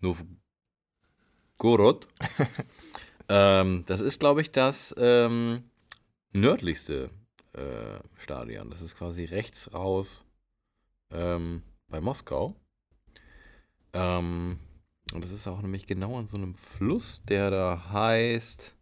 Novgorod. 0.00 2.06
ähm, 3.28 3.84
das 3.86 4.00
ist, 4.00 4.20
glaube 4.20 4.40
ich, 4.40 4.52
das 4.52 4.94
ähm, 4.98 5.64
nördlichste 6.32 7.10
äh, 7.52 7.98
Stadion. 8.16 8.70
Das 8.70 8.82
ist 8.82 8.96
quasi 8.96 9.24
rechts 9.24 9.72
raus 9.72 10.24
ähm, 11.10 11.62
bei 11.88 12.00
Moskau. 12.00 12.56
Ähm, 13.92 14.58
und 15.12 15.22
das 15.22 15.30
ist 15.30 15.46
auch 15.46 15.62
nämlich 15.62 15.86
genau 15.86 16.18
an 16.18 16.26
so 16.26 16.36
einem 16.36 16.54
Fluss, 16.54 17.22
der 17.28 17.50
da 17.50 17.90
heißt 17.92 18.74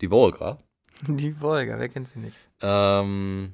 die 0.00 0.10
Wolga. 0.10 0.58
Die 1.06 1.38
Wolga, 1.42 1.78
wer 1.78 1.90
kennt 1.90 2.08
sie 2.08 2.18
nicht? 2.18 2.36
Ähm, 2.62 3.52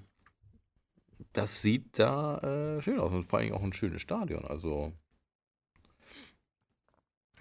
das 1.32 1.60
sieht 1.60 1.98
da 1.98 2.38
äh, 2.38 2.82
schön 2.82 3.00
aus 3.00 3.12
und 3.12 3.24
vor 3.24 3.40
allem 3.40 3.52
auch 3.52 3.62
ein 3.62 3.72
schönes 3.72 4.02
Stadion. 4.02 4.44
Also, 4.44 4.92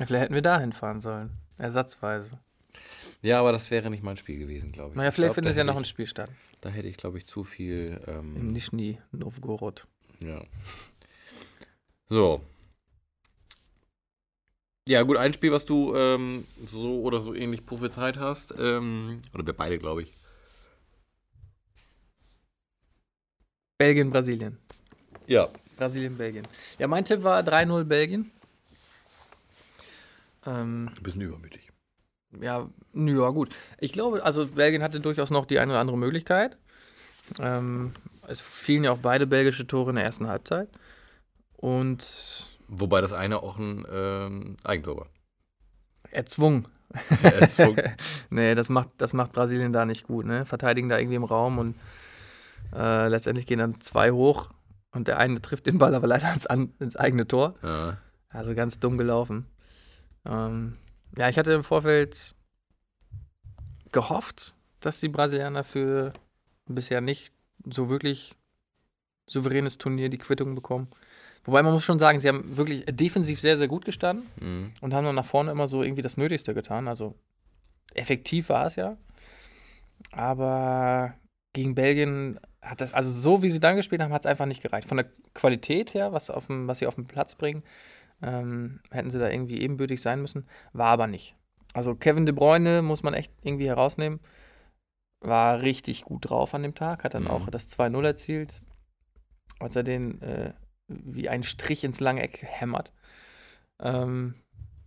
vielleicht 0.07 0.23
hätten 0.23 0.33
wir 0.35 0.41
da 0.41 0.59
hinfahren 0.59 1.01
sollen. 1.01 1.31
Ersatzweise. 1.57 2.39
ja, 3.21 3.39
aber 3.39 3.51
das 3.51 3.69
wäre 3.71 3.89
nicht 3.89 4.03
mein 4.03 4.17
Spiel 4.17 4.39
gewesen, 4.39 4.71
glaube 4.71 4.91
ich. 4.91 4.95
Naja, 4.97 5.09
Ich 5.09 5.15
vielleicht 5.15 5.33
glaub, 5.35 5.35
findet 5.45 5.57
ja 5.57 5.63
noch 5.63 5.77
ein 5.77 5.85
Spiel 5.85 6.07
statt. 6.07 6.29
Da 6.61 6.69
hätte 6.69 6.87
ich, 6.87 6.97
glaube 6.97 7.17
ich, 7.17 7.25
zu 7.25 7.43
viel. 7.43 7.99
Im 8.07 8.37
Ähm, 8.37 8.51
Nischni 8.53 8.99
Novgorod. 9.11 9.87
ja. 10.19 10.41
So. 12.09 12.41
Ja, 14.87 15.03
gut, 15.03 15.15
ein 15.17 15.31
Spiel, 15.33 15.51
was 15.51 15.63
du 15.65 15.95
ähm, 15.95 16.45
so 16.61 17.01
oder 17.03 17.21
so 17.21 17.33
ähnlich 17.33 17.65
prophezeit 17.65 18.17
hast. 18.17 18.53
Ähm, 18.59 19.21
oder 19.33 19.45
wir 19.45 19.53
beide, 19.53 19.77
glaube 19.79 20.01
ich. 20.03 20.11
Belgien, 23.77 24.09
Brasilien. 24.11 24.57
Ja. 25.27 25.49
Brasilien, 25.77 26.17
Belgien. 26.17 26.47
Ja, 26.77 26.87
mein 26.87 27.05
Tipp 27.05 27.23
war 27.23 27.41
3-0 27.41 27.83
Belgien. 27.85 28.31
Ähm, 30.45 30.89
Ein 30.95 31.03
bisschen 31.03 31.21
übermütig. 31.21 31.71
ja, 32.39 32.67
ja, 32.93 33.29
gut. 33.29 33.55
Ich 33.79 33.91
glaube, 33.93 34.23
also 34.23 34.47
Belgien 34.47 34.83
hatte 34.83 34.99
durchaus 34.99 35.29
noch 35.29 35.45
die 35.45 35.59
eine 35.59 35.71
oder 35.73 35.79
andere 35.81 35.97
Möglichkeit. 35.97 36.57
Ähm, 37.39 37.91
es 38.27 38.41
fielen 38.41 38.83
ja 38.83 38.91
auch 38.91 38.97
beide 38.97 39.27
belgische 39.27 39.67
Tore 39.67 39.91
in 39.91 39.95
der 39.95 40.05
ersten 40.05 40.27
Halbzeit. 40.27 40.69
Und 41.53 42.47
Wobei 42.67 43.01
das 43.01 43.13
eine 43.13 43.43
auch 43.43 43.57
ein 43.57 43.85
ähm, 43.91 44.57
Eigentor 44.63 44.97
war. 44.97 45.07
erzwungen. 46.11 46.67
erzwungen. 47.21 47.81
Nee, 48.29 48.55
das 48.55 48.69
macht, 48.69 48.89
das 48.97 49.13
macht 49.13 49.33
Brasilien 49.33 49.73
da 49.73 49.85
nicht 49.85 50.07
gut, 50.07 50.25
ne? 50.25 50.45
Verteidigen 50.45 50.87
da 50.89 50.97
irgendwie 50.97 51.15
im 51.17 51.23
Raum 51.25 51.57
und 51.57 51.75
äh, 52.73 53.07
letztendlich 53.09 53.45
gehen 53.45 53.59
dann 53.59 53.81
zwei 53.81 54.11
hoch 54.11 54.49
und 54.91 55.07
der 55.09 55.17
eine 55.17 55.41
trifft 55.41 55.65
den 55.67 55.77
Ball 55.77 55.93
aber 55.95 56.07
leider 56.07 56.33
ins, 56.33 56.47
an, 56.47 56.73
ins 56.79 56.95
eigene 56.95 57.27
Tor. 57.27 57.53
ja. 57.63 57.97
Also 58.29 58.55
ganz 58.55 58.79
dumm 58.79 58.97
gelaufen. 58.97 59.45
Ähm, 60.25 60.77
ja, 61.17 61.29
ich 61.29 61.37
hatte 61.37 61.53
im 61.53 61.63
Vorfeld 61.63 62.35
gehofft, 63.91 64.55
dass 64.79 64.99
die 64.99 65.09
Brasilianer 65.09 65.63
für 65.63 66.13
bisher 66.65 67.01
nicht 67.01 67.31
so 67.65 67.89
wirklich 67.89 68.35
souveränes 69.27 69.77
Turnier 69.77 70.09
die 70.09 70.17
Quittung 70.17 70.55
bekommen. 70.55 70.87
Wobei 71.43 71.63
man 71.63 71.73
muss 71.73 71.83
schon 71.83 71.99
sagen, 71.99 72.19
sie 72.19 72.27
haben 72.27 72.55
wirklich 72.55 72.85
defensiv 72.85 73.39
sehr, 73.41 73.57
sehr 73.57 73.67
gut 73.67 73.85
gestanden 73.85 74.27
Mhm. 74.39 74.73
und 74.81 74.93
haben 74.93 75.05
dann 75.05 75.15
nach 75.15 75.25
vorne 75.25 75.51
immer 75.51 75.67
so 75.67 75.83
irgendwie 75.83 76.01
das 76.03 76.17
Nötigste 76.17 76.53
getan. 76.53 76.87
Also 76.87 77.15
effektiv 77.93 78.49
war 78.49 78.67
es 78.67 78.75
ja. 78.75 78.97
Aber 80.11 81.13
gegen 81.53 81.75
Belgien 81.75 82.39
hat 82.61 82.81
das, 82.81 82.93
also 82.93 83.11
so 83.11 83.43
wie 83.43 83.49
sie 83.49 83.59
dann 83.59 83.75
gespielt 83.75 84.01
haben, 84.01 84.13
hat 84.13 84.25
es 84.25 84.29
einfach 84.29 84.45
nicht 84.45 84.61
gereicht. 84.61 84.87
Von 84.87 84.97
der 84.97 85.09
Qualität 85.33 85.93
her, 85.93 86.13
was, 86.13 86.29
auf 86.29 86.47
dem, 86.47 86.67
was 86.67 86.79
sie 86.79 86.87
auf 86.87 86.95
den 86.95 87.07
Platz 87.07 87.35
bringen, 87.35 87.63
ähm, 88.21 88.79
hätten 88.91 89.09
sie 89.09 89.19
da 89.19 89.29
irgendwie 89.29 89.61
ebenbürtig 89.61 90.01
sein 90.01 90.21
müssen. 90.21 90.47
War 90.73 90.87
aber 90.89 91.07
nicht. 91.07 91.35
Also 91.73 91.95
Kevin 91.95 92.25
De 92.25 92.33
Bruyne 92.35 92.81
muss 92.81 93.03
man 93.03 93.13
echt 93.13 93.31
irgendwie 93.43 93.67
herausnehmen. 93.67 94.19
War 95.21 95.61
richtig 95.61 96.03
gut 96.03 96.29
drauf 96.29 96.53
an 96.53 96.63
dem 96.63 96.75
Tag, 96.75 97.03
hat 97.03 97.13
dann 97.13 97.23
Mhm. 97.23 97.29
auch 97.29 97.49
das 97.49 97.67
2-0 97.69 98.03
erzielt, 98.05 98.61
als 99.59 99.75
er 99.75 99.83
den 99.83 100.21
äh, 100.21 100.53
wie 100.87 101.29
ein 101.29 101.43
Strich 101.43 101.83
ins 101.83 101.99
lange 101.99 102.21
Eck 102.21 102.43
hämmert. 102.43 102.91
Ähm, 103.79 104.35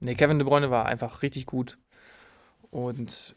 nee, 0.00 0.14
Kevin 0.14 0.38
De 0.38 0.46
Bruyne 0.46 0.70
war 0.70 0.86
einfach 0.86 1.22
richtig 1.22 1.46
gut. 1.46 1.78
Und 2.70 3.36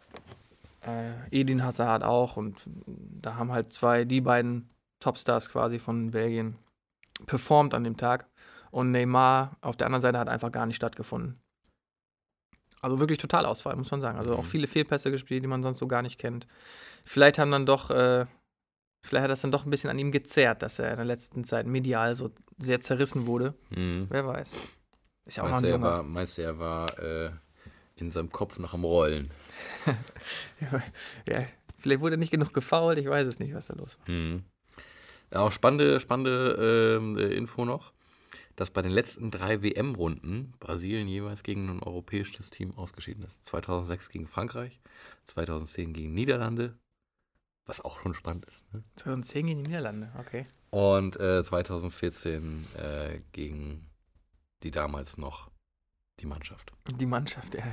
äh, 0.82 1.12
Edin 1.32 1.63
Hazard 1.63 2.04
auch. 2.04 2.38
Und 2.38 2.62
da 2.86 3.36
haben 3.36 3.51
halt 3.51 3.72
zwei, 3.74 4.04
die 4.04 4.22
beiden 4.22 4.70
Topstars 5.00 5.50
quasi 5.50 5.80
von 5.80 6.12
Belgien 6.12 6.56
performt 7.25 7.74
an 7.74 7.84
dem 7.84 7.98
Tag. 7.98 8.27
Und 8.77 8.91
Neymar 8.91 9.57
auf 9.62 9.75
der 9.75 9.88
anderen 9.88 10.01
Seite 10.03 10.19
hat 10.19 10.29
einfach 10.29 10.51
gar 10.51 10.67
nicht 10.67 10.75
stattgefunden. 10.75 11.41
Also 12.79 13.00
wirklich 13.00 13.17
Totalausfall, 13.17 13.75
muss 13.75 13.89
man 13.89 14.01
sagen. 14.01 14.19
Also 14.19 14.36
auch 14.36 14.43
Mhm. 14.43 14.48
viele 14.48 14.67
Fehlpässe 14.67 15.10
gespielt, 15.10 15.41
die 15.41 15.48
man 15.48 15.63
sonst 15.63 15.79
so 15.79 15.88
gar 15.88 16.03
nicht 16.03 16.19
kennt. 16.19 16.46
Vielleicht 17.03 17.39
haben 17.39 17.50
dann 17.50 17.65
doch, 17.65 17.89
äh, 17.89 18.27
vielleicht 19.03 19.24
hat 19.24 19.31
das 19.31 19.41
dann 19.41 19.51
doch 19.51 19.65
ein 19.65 19.72
bisschen 19.72 19.89
an 19.89 19.98
ihm 19.98 20.12
gezerrt, 20.12 20.62
dass 20.62 20.77
er 20.77 20.91
in 20.91 20.98
der 20.98 21.05
letzten 21.05 21.43
Zeit 21.43 21.65
medial 21.65 22.13
so 22.13 22.29
sehr 22.60 22.79
zerrissen 22.79 23.25
wurde. 23.25 23.55
Mhm. 23.72 24.05
Wer 24.12 24.27
weiß. 24.27 24.51
Ist 25.25 25.38
ja 25.38 25.43
auch 25.43 25.48
noch 25.48 25.53
Meinst, 25.53 25.63
ein 25.63 25.63
du, 25.63 25.69
er 25.69 25.74
junger. 25.74 25.88
war, 25.88 26.03
meinst 26.03 26.38
du, 26.38 26.41
er 26.43 26.60
war 26.60 27.00
äh, 27.00 27.31
in 27.96 28.12
seinem 28.12 28.29
Kopf 28.31 28.60
noch 28.60 28.75
am 28.75 28.84
Rollen? 28.84 29.31
Ja, 31.27 31.46
vielleicht 31.79 32.01
wurde 32.01 32.17
nicht 32.17 32.31
genug 32.31 32.53
gefoult, 32.53 33.00
ich 33.00 33.07
weiß 33.10 33.27
es 33.27 33.39
nicht, 33.39 33.55
was 33.55 33.67
da 33.67 33.74
los 33.74 33.98
war. 34.00 34.13
Mhm. 34.13 34.43
Ja, 35.34 35.39
auch 35.39 35.51
spannende, 35.51 36.00
spannende 36.00 36.98
ähm, 37.00 37.17
äh, 37.17 37.34
Info 37.34 37.65
noch, 37.65 37.91
dass 38.57 38.71
bei 38.71 38.81
den 38.81 38.91
letzten 38.91 39.31
drei 39.31 39.61
WM-Runden 39.61 40.53
Brasilien 40.59 41.07
jeweils 41.07 41.43
gegen 41.43 41.69
ein 41.69 41.81
europäisches 41.81 42.49
Team 42.49 42.75
ausgeschieden 42.75 43.23
ist. 43.23 43.45
2006 43.45 44.09
gegen 44.09 44.27
Frankreich, 44.27 44.81
2010 45.27 45.93
gegen 45.93 46.13
Niederlande, 46.13 46.77
was 47.65 47.79
auch 47.79 48.01
schon 48.01 48.13
spannend 48.13 48.45
ist. 48.45 48.65
Ne? 48.73 48.83
2010 48.95 49.45
gegen 49.45 49.63
die 49.63 49.69
Niederlande, 49.69 50.11
okay. 50.19 50.45
Und 50.71 51.19
äh, 51.19 51.43
2014 51.43 52.67
äh, 52.75 53.19
gegen 53.31 53.89
die 54.63 54.71
damals 54.71 55.17
noch 55.17 55.51
die 56.19 56.25
Mannschaft. 56.25 56.73
Die 56.99 57.05
Mannschaft, 57.05 57.53
ja. 57.53 57.63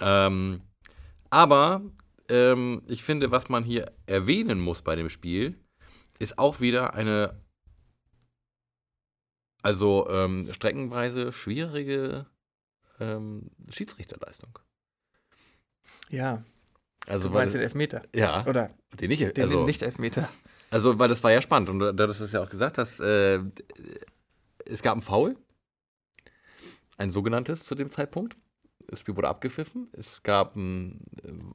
Ähm, 0.00 0.60
aber 1.30 1.80
ähm, 2.28 2.82
ich 2.86 3.02
finde, 3.02 3.30
was 3.30 3.48
man 3.48 3.64
hier 3.64 3.90
erwähnen 4.04 4.60
muss 4.60 4.82
bei 4.82 4.96
dem 4.96 5.08
Spiel, 5.08 5.58
ist 6.18 6.38
auch 6.38 6.60
wieder 6.60 6.94
eine, 6.94 7.40
also 9.64 10.06
ähm, 10.10 10.48
streckenweise 10.52 11.32
schwierige 11.32 12.26
ähm, 13.00 13.50
Schiedsrichterleistung. 13.70 14.58
Ja, 16.10 16.44
Also, 17.06 17.28
du 17.28 17.34
weil, 17.34 17.40
meinst 17.42 17.54
den 17.54 17.62
Elfmeter. 17.62 18.02
ja, 18.14 18.46
Oder 18.46 18.70
den 19.00 19.08
nicht, 19.08 19.36
den 19.36 19.42
also, 19.44 19.64
Nicht-Elfmeter. 19.64 20.28
also, 20.70 20.98
weil 20.98 21.08
das 21.08 21.22
war 21.24 21.32
ja 21.32 21.42
spannend 21.42 21.68
und 21.70 21.78
du 21.78 21.86
hattest 21.88 22.20
es 22.20 22.32
ja 22.32 22.42
auch 22.42 22.50
gesagt, 22.50 22.78
dass 22.78 23.00
äh, 23.00 23.40
es 24.66 24.82
gab 24.82 24.92
einen 24.92 25.02
Foul, 25.02 25.36
ein 26.96 27.10
sogenanntes 27.10 27.64
zu 27.64 27.74
dem 27.74 27.90
Zeitpunkt. 27.90 28.36
Das 28.86 29.00
Spiel 29.00 29.16
wurde 29.16 29.28
abgepfiffen. 29.28 29.88
Es 29.92 30.22
gab 30.22 30.56
einen 30.56 31.00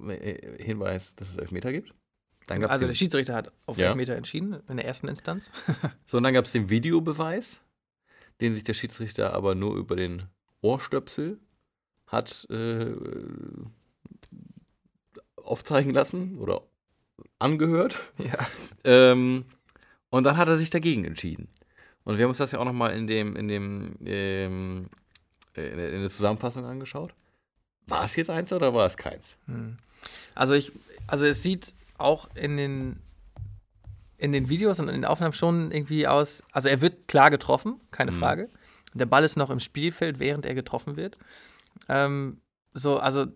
äh, 0.09 0.61
Hinweis, 0.63 1.15
dass 1.15 1.29
es 1.29 1.37
Elfmeter 1.37 1.71
gibt. 1.71 1.93
Also 2.49 2.79
den, 2.79 2.87
der 2.87 2.95
Schiedsrichter 2.95 3.35
hat 3.35 3.51
auf 3.67 3.77
Ja. 3.77 3.89
Elfmeter 3.89 4.15
entschieden, 4.15 4.59
in 4.67 4.77
der 4.77 4.85
ersten 4.85 5.07
Instanz. 5.07 5.51
so, 6.07 6.17
und 6.17 6.23
dann 6.23 6.33
gab 6.33 6.45
es 6.45 6.51
den 6.51 6.69
Videobeweis, 6.71 7.61
den 8.41 8.53
sich 8.53 8.63
der 8.63 8.73
Schiedsrichter 8.73 9.33
aber 9.33 9.55
nur 9.55 9.75
über 9.75 9.95
den 9.95 10.23
Ohrstöpsel 10.61 11.39
hat 12.07 12.47
äh, 12.49 12.93
aufzeigen 15.35 15.93
lassen 15.93 16.37
oder 16.37 16.61
angehört. 17.39 18.11
Ja. 18.17 18.37
Ähm, 18.85 19.43
und 20.09 20.23
dann 20.23 20.37
hat 20.37 20.47
er 20.47 20.55
sich 20.55 20.69
dagegen 20.69 21.03
entschieden. 21.03 21.49
Und 22.05 22.17
wir 22.17 22.23
haben 22.23 22.29
uns 22.29 22.37
das 22.37 22.53
ja 22.53 22.59
auch 22.59 22.65
nochmal 22.65 22.97
in 22.97 23.07
dem, 23.07 23.35
in 23.35 23.49
dem, 23.49 23.97
ähm, 24.05 24.89
in 25.53 25.77
der, 25.77 25.93
in 25.93 25.99
der 25.99 26.09
Zusammenfassung 26.09 26.63
angeschaut. 26.63 27.13
War 27.87 28.05
es 28.05 28.15
jetzt 28.15 28.29
eins 28.29 28.53
oder 28.53 28.73
war 28.73 28.87
es 28.87 28.95
keins? 28.95 29.35
Hm. 29.47 29.77
Also 30.33 30.53
ich, 30.53 30.71
also 31.07 31.25
es 31.25 31.43
sieht 31.43 31.73
auch 31.97 32.29
in 32.35 32.55
den 32.55 33.01
in 34.19 34.31
den 34.31 34.49
Videos 34.49 34.79
und 34.79 34.89
in 34.89 34.95
den 34.95 35.05
Aufnahmen 35.05 35.33
schon 35.33 35.71
irgendwie 35.71 36.07
aus, 36.07 36.43
also 36.51 36.67
er 36.67 36.81
wird 36.81 37.07
klar 37.07 37.29
getroffen, 37.29 37.79
keine 37.91 38.11
Mhm. 38.11 38.19
Frage. 38.19 38.49
Der 38.93 39.05
Ball 39.05 39.23
ist 39.23 39.37
noch 39.37 39.49
im 39.49 39.59
Spielfeld, 39.59 40.19
während 40.19 40.45
er 40.45 40.55
getroffen 40.55 40.95
wird. 40.97 41.17
Ähm, 41.87 42.41
so, 42.73 42.97
also 42.99 43.27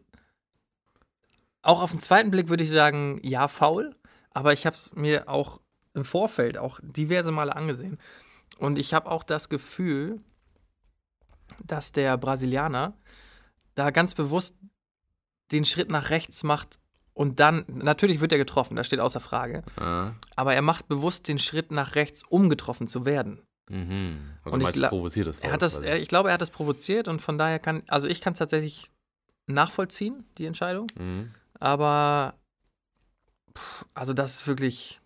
auch 1.61 1.81
auf 1.81 1.91
den 1.91 2.01
zweiten 2.01 2.31
Blick 2.31 2.49
würde 2.49 2.63
ich 2.63 2.69
sagen, 2.69 3.19
ja, 3.23 3.47
faul, 3.47 3.95
aber 4.31 4.51
ich 4.51 4.65
habe 4.65 4.77
mir 4.93 5.29
auch 5.29 5.61
im 5.93 6.03
Vorfeld 6.05 6.57
auch 6.57 6.79
diverse 6.83 7.31
Male 7.31 7.55
angesehen. 7.55 7.97
Und 8.57 8.77
ich 8.77 8.93
habe 8.93 9.09
auch 9.09 9.23
das 9.23 9.47
Gefühl, 9.47 10.17
dass 11.63 11.91
der 11.91 12.17
Brasilianer 12.17 12.97
da 13.75 13.91
ganz 13.91 14.13
bewusst 14.13 14.55
den 15.51 15.65
Schritt 15.65 15.91
nach 15.91 16.09
rechts 16.09 16.43
macht 16.43 16.79
und 17.13 17.39
dann, 17.39 17.65
natürlich 17.67 18.21
wird 18.21 18.31
er 18.31 18.37
getroffen, 18.37 18.75
das 18.75 18.87
steht 18.87 18.99
außer 18.99 19.19
Frage, 19.19 19.63
Ah. 19.77 20.11
aber 20.35 20.53
er 20.55 20.61
macht 20.61 20.87
bewusst 20.87 21.27
den 21.27 21.39
Schritt 21.39 21.71
nach 21.71 21.95
rechts, 21.95 22.23
um 22.27 22.49
getroffen 22.49 22.87
zu 22.87 23.05
werden. 23.05 23.39
Mhm. 23.69 24.31
Also 24.43 24.55
Und 24.55 24.61
ich 24.61 24.67
gla- 24.69 24.89
provoziertes 24.89 25.39
Er 25.39 25.51
hat 25.53 25.61
das, 25.61 25.79
er, 25.79 25.99
ich 26.01 26.07
glaube, 26.09 26.29
er 26.29 26.33
hat 26.33 26.41
das 26.41 26.49
provoziert 26.51 27.07
und 27.07 27.21
von 27.21 27.37
daher 27.37 27.59
kann, 27.59 27.83
also 27.87 28.07
ich 28.07 28.19
kann 28.21 28.33
es 28.33 28.39
tatsächlich 28.39 28.91
nachvollziehen, 29.47 30.23
die 30.37 30.45
Entscheidung, 30.45 30.87
Mhm. 30.97 31.31
aber 31.59 32.33
pff, 33.57 33.85
also 33.93 34.13
das 34.13 34.35
ist 34.35 34.47
wirklich, 34.47 34.99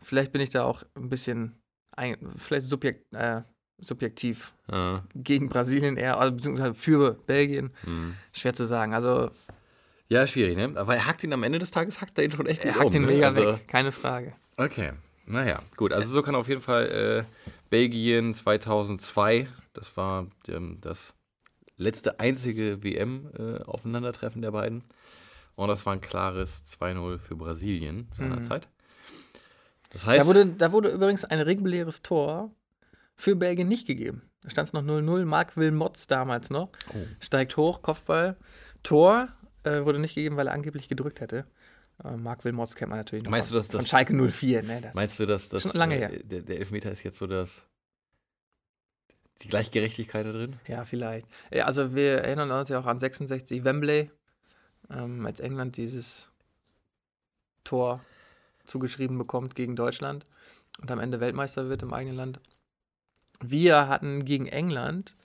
vielleicht 0.00 0.32
bin 0.32 0.40
ich 0.40 0.50
da 0.50 0.64
auch 0.64 0.82
ein 0.94 1.08
bisschen, 1.08 1.54
ein, 1.96 2.16
vielleicht 2.36 2.66
subjekt, 2.66 3.12
äh, 3.14 3.42
subjektiv 3.78 4.54
Ah. 4.68 5.02
gegen 5.14 5.48
Brasilien 5.48 5.96
eher, 5.96 6.18
also 6.18 6.34
beziehungsweise 6.34 6.74
für 6.74 7.14
Belgien, 7.26 7.72
Mhm. 7.84 8.14
schwer 8.32 8.54
zu 8.54 8.66
sagen. 8.66 8.94
Also 8.94 9.30
Ja, 10.12 10.26
schwierig, 10.26 10.58
ne? 10.58 10.74
Aber 10.74 10.94
er 10.94 11.06
hackt 11.06 11.24
ihn 11.24 11.32
am 11.32 11.42
Ende 11.42 11.58
des 11.58 11.70
Tages, 11.70 12.02
hackt 12.02 12.18
er 12.18 12.24
ihn 12.24 12.32
schon 12.32 12.46
echt 12.46 12.62
er 12.62 12.72
gut 12.72 12.80
hackt 12.80 12.86
um, 12.86 12.92
den 12.92 13.02
ne? 13.02 13.08
mega 13.08 13.28
also, 13.28 13.54
weg, 13.54 13.66
keine 13.66 13.92
Frage. 13.92 14.34
Okay, 14.58 14.92
naja, 15.24 15.62
gut. 15.78 15.94
Also 15.94 16.12
so 16.12 16.20
kann 16.20 16.34
auf 16.34 16.48
jeden 16.48 16.60
Fall 16.60 17.24
äh, 17.26 17.48
Belgien 17.70 18.34
2002, 18.34 19.48
das 19.72 19.96
war 19.96 20.26
ähm, 20.48 20.76
das 20.82 21.14
letzte 21.78 22.20
einzige 22.20 22.84
WM-Aufeinandertreffen 22.84 24.42
der 24.42 24.50
beiden. 24.50 24.84
Und 25.54 25.68
das 25.68 25.86
war 25.86 25.94
ein 25.94 26.02
klares 26.02 26.62
2-0 26.78 27.18
für 27.18 27.36
Brasilien 27.36 28.08
seinerzeit. 28.14 28.68
Das 29.90 30.04
heißt, 30.04 30.22
Da 30.22 30.26
wurde, 30.26 30.46
da 30.46 30.72
wurde 30.72 30.90
übrigens 30.90 31.24
ein 31.24 31.40
reguläres 31.40 32.02
Tor 32.02 32.50
für 33.16 33.34
Belgien 33.34 33.68
nicht 33.68 33.86
gegeben. 33.86 34.20
Da 34.42 34.50
stand 34.50 34.68
es 34.68 34.74
noch 34.74 34.82
0-0. 34.82 35.24
Marc 35.24 35.56
Wilmots 35.56 36.06
damals 36.06 36.50
noch. 36.50 36.68
Oh. 36.94 36.98
Steigt 37.20 37.56
hoch, 37.56 37.80
Kopfball. 37.80 38.36
Tor 38.82 39.28
äh, 39.64 39.84
wurde 39.84 39.98
nicht 39.98 40.14
gegeben, 40.14 40.36
weil 40.36 40.46
er 40.48 40.52
angeblich 40.54 40.88
gedrückt 40.88 41.20
hätte. 41.20 41.46
Äh, 42.04 42.16
Marc 42.16 42.44
Wilmots 42.44 42.74
kennt 42.74 42.90
man 42.90 42.98
natürlich 42.98 43.24
noch 43.24 43.30
Meinst 43.30 43.48
von, 43.48 43.56
du, 43.56 43.58
dass 43.60 43.70
von 43.70 43.80
das- 43.80 43.88
Schalke 43.88 44.14
04. 44.14 44.62
Ne? 44.62 44.80
Das, 44.80 44.94
meinst 44.94 45.18
du, 45.20 45.26
dass 45.26 45.48
das, 45.48 45.62
Schon 45.62 45.72
lange 45.72 45.96
äh, 45.96 45.98
her. 45.98 46.10
der, 46.24 46.42
der 46.42 46.58
Elfmeter 46.58 46.90
ist 46.90 47.02
jetzt 47.02 47.18
so 47.18 47.26
das 47.26 47.62
die 49.42 49.48
Gleichgerechtigkeit 49.48 50.24
da 50.26 50.32
drin? 50.32 50.56
ja, 50.68 50.84
vielleicht. 50.84 51.26
Ja, 51.50 51.64
also 51.66 51.94
wir 51.94 52.18
erinnern 52.22 52.50
uns 52.52 52.68
ja 52.68 52.78
auch 52.78 52.86
an 52.86 52.98
66 53.00 53.64
Wembley, 53.64 54.10
ähm, 54.90 55.26
als 55.26 55.40
England 55.40 55.76
dieses 55.76 56.30
Tor 57.64 58.04
zugeschrieben 58.64 59.18
bekommt 59.18 59.54
gegen 59.56 59.74
Deutschland 59.76 60.24
und 60.80 60.90
am 60.90 61.00
Ende 61.00 61.18
Weltmeister 61.20 61.68
wird 61.68 61.82
im 61.82 61.92
eigenen 61.92 62.16
Land. 62.16 62.40
Wir 63.40 63.88
hatten 63.88 64.24
gegen 64.24 64.46
England, 64.46 65.16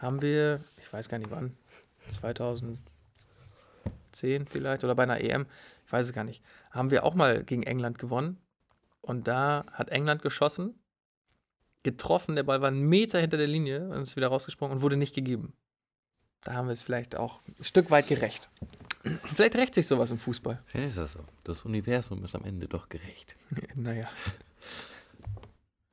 haben 0.00 0.22
wir, 0.22 0.62
ich 0.78 0.92
weiß 0.92 1.08
gar 1.08 1.18
nicht 1.18 1.30
wann, 1.32 1.56
2004 2.10 2.78
2010 4.16 4.46
vielleicht 4.46 4.84
oder 4.84 4.94
bei 4.94 5.04
einer 5.04 5.20
EM, 5.20 5.46
ich 5.86 5.92
weiß 5.92 6.06
es 6.06 6.12
gar 6.12 6.24
nicht, 6.24 6.42
haben 6.70 6.90
wir 6.90 7.04
auch 7.04 7.14
mal 7.14 7.44
gegen 7.44 7.62
England 7.62 7.98
gewonnen. 7.98 8.38
Und 9.00 9.28
da 9.28 9.64
hat 9.72 9.90
England 9.90 10.22
geschossen, 10.22 10.74
getroffen, 11.84 12.34
der 12.34 12.42
Ball 12.42 12.60
war 12.60 12.68
einen 12.68 12.82
Meter 12.82 13.20
hinter 13.20 13.36
der 13.36 13.46
Linie 13.46 13.88
und 13.88 14.02
ist 14.02 14.16
wieder 14.16 14.28
rausgesprungen 14.28 14.76
und 14.76 14.82
wurde 14.82 14.96
nicht 14.96 15.14
gegeben. 15.14 15.52
Da 16.42 16.54
haben 16.54 16.66
wir 16.66 16.72
es 16.72 16.82
vielleicht 16.82 17.16
auch 17.16 17.40
ein 17.58 17.64
Stück 17.64 17.90
weit 17.90 18.08
gerecht. 18.08 18.48
Vielleicht 19.34 19.54
rächt 19.54 19.74
sich 19.74 19.86
sowas 19.86 20.10
im 20.10 20.18
Fußball. 20.18 20.62
Ja, 20.72 20.80
ist 20.80 20.98
das 20.98 21.12
so. 21.12 21.20
Das 21.44 21.64
Universum 21.64 22.24
ist 22.24 22.34
am 22.34 22.44
Ende 22.44 22.66
doch 22.66 22.88
gerecht. 22.88 23.36
naja. 23.74 24.08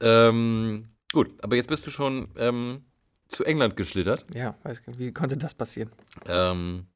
Ähm, 0.01 0.89
gut, 1.11 1.31
aber 1.43 1.55
jetzt 1.55 1.69
bist 1.69 1.85
du 1.85 1.91
schon 1.91 2.29
ähm, 2.37 2.85
zu 3.27 3.43
England 3.43 3.75
geschlittert. 3.75 4.25
Ja, 4.33 4.57
weiß 4.63 4.81
wie 4.97 5.11
konnte 5.11 5.37
das 5.37 5.53
passieren? 5.53 5.91
Ähm, 6.27 6.87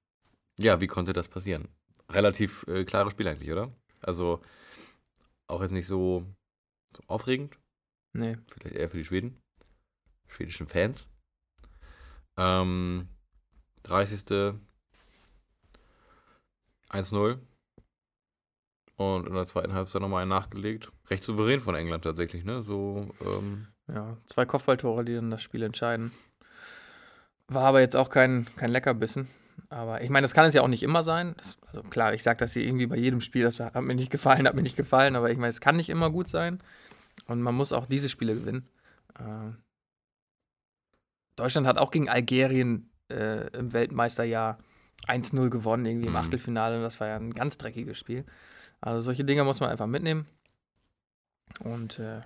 ja, 0.58 0.82
wie 0.82 0.88
konnte 0.88 1.14
das 1.14 1.28
passieren? 1.28 1.68
Relativ 2.12 2.66
äh, 2.68 2.86
klares 2.86 3.12
Spiel 3.12 3.28
eigentlich, 3.28 3.52
oder? 3.52 3.72
Also 4.02 4.42
auch 5.48 5.62
jetzt 5.62 5.72
nicht 5.72 5.88
so, 5.88 6.26
so 6.96 7.04
aufregend. 7.08 7.58
Nee. 8.14 8.38
Vielleicht 8.48 8.76
eher 8.76 8.90
für 8.90 8.98
die 8.98 9.06
Schweden. 9.06 9.42
Schwedischen 10.28 10.68
Fans. 10.68 11.10
Ähm, 12.38 13.08
30. 13.84 14.56
1-0. 16.90 17.40
Und 18.96 19.28
in 19.28 19.34
der 19.34 19.46
zweiten 19.46 19.74
Halbzeit 19.74 20.02
nochmal 20.02 20.24
einen 20.24 20.30
nachgelegt. 20.30 20.92
Recht 21.10 21.24
souverän 21.24 21.60
von 21.60 21.76
England 21.76 22.04
tatsächlich, 22.04 22.44
ne? 22.44 22.64
So, 22.64 23.10
ähm, 23.22 23.68
Ja, 23.88 24.18
zwei 24.26 24.46
Kopfballtore, 24.46 25.06
die 25.06 25.14
dann 25.14 25.30
das 25.30 25.42
Spiel 25.42 25.62
entscheiden. 25.64 26.12
War 27.48 27.66
aber 27.66 27.80
jetzt 27.82 27.96
auch 27.96 28.10
kein, 28.10 28.48
kein 28.56 28.72
Leckerbissen. 28.72 29.28
Aber 29.70 30.02
ich 30.02 30.10
meine, 30.10 30.24
das 30.24 30.34
kann 30.34 30.46
es 30.46 30.54
ja 30.54 30.62
auch 30.62 30.68
nicht 30.70 30.84
immer 30.84 31.04
sein. 31.04 31.36
Das, 31.38 31.58
also 31.68 31.84
klar, 31.84 32.14
ich 32.14 32.24
sage 32.24 32.38
das 32.40 32.54
hier 32.54 32.64
irgendwie 32.64 32.88
bei 32.88 32.96
jedem 32.96 33.20
Spiel, 33.22 33.44
das 33.44 33.60
hat 33.60 33.76
mir 33.82 33.96
nicht 33.96 34.12
gefallen, 34.12 34.48
hat 34.48 34.56
mir 34.56 34.62
nicht 34.62 34.78
gefallen, 34.78 35.16
aber 35.16 35.30
ich 35.30 35.38
meine, 35.38 35.50
es 35.50 35.60
kann 35.62 35.76
nicht 35.76 35.90
immer 35.90 36.10
gut 36.10 36.30
sein. 36.30 36.60
Und 37.26 37.42
man 37.42 37.56
muss 37.56 37.74
auch 37.74 37.86
diese 37.86 38.08
Spiele 38.10 38.36
gewinnen. 38.36 38.68
Äh, 39.20 39.52
Deutschland 41.36 41.68
hat 41.68 41.78
auch 41.78 41.92
gegen 41.92 42.10
Algerien 42.10 42.90
äh, 43.12 43.48
im 43.58 43.74
Weltmeisterjahr 43.74 44.58
1-0 45.08 45.50
gewonnen, 45.50 45.86
irgendwie 45.86 46.08
im 46.08 46.14
Mhm. 46.14 46.18
Achtelfinale. 46.20 46.78
Und 46.78 46.84
das 46.84 47.00
war 47.00 47.08
ja 47.08 47.18
ein 47.18 47.34
ganz 47.34 47.58
dreckiges 47.58 47.98
Spiel. 47.98 48.26
Also 48.82 49.02
solche 49.02 49.26
Dinge 49.26 49.44
muss 49.44 49.60
man 49.60 49.70
einfach 49.70 49.88
mitnehmen. 49.88 50.28
Und 51.60 52.00
äh, 52.00 52.22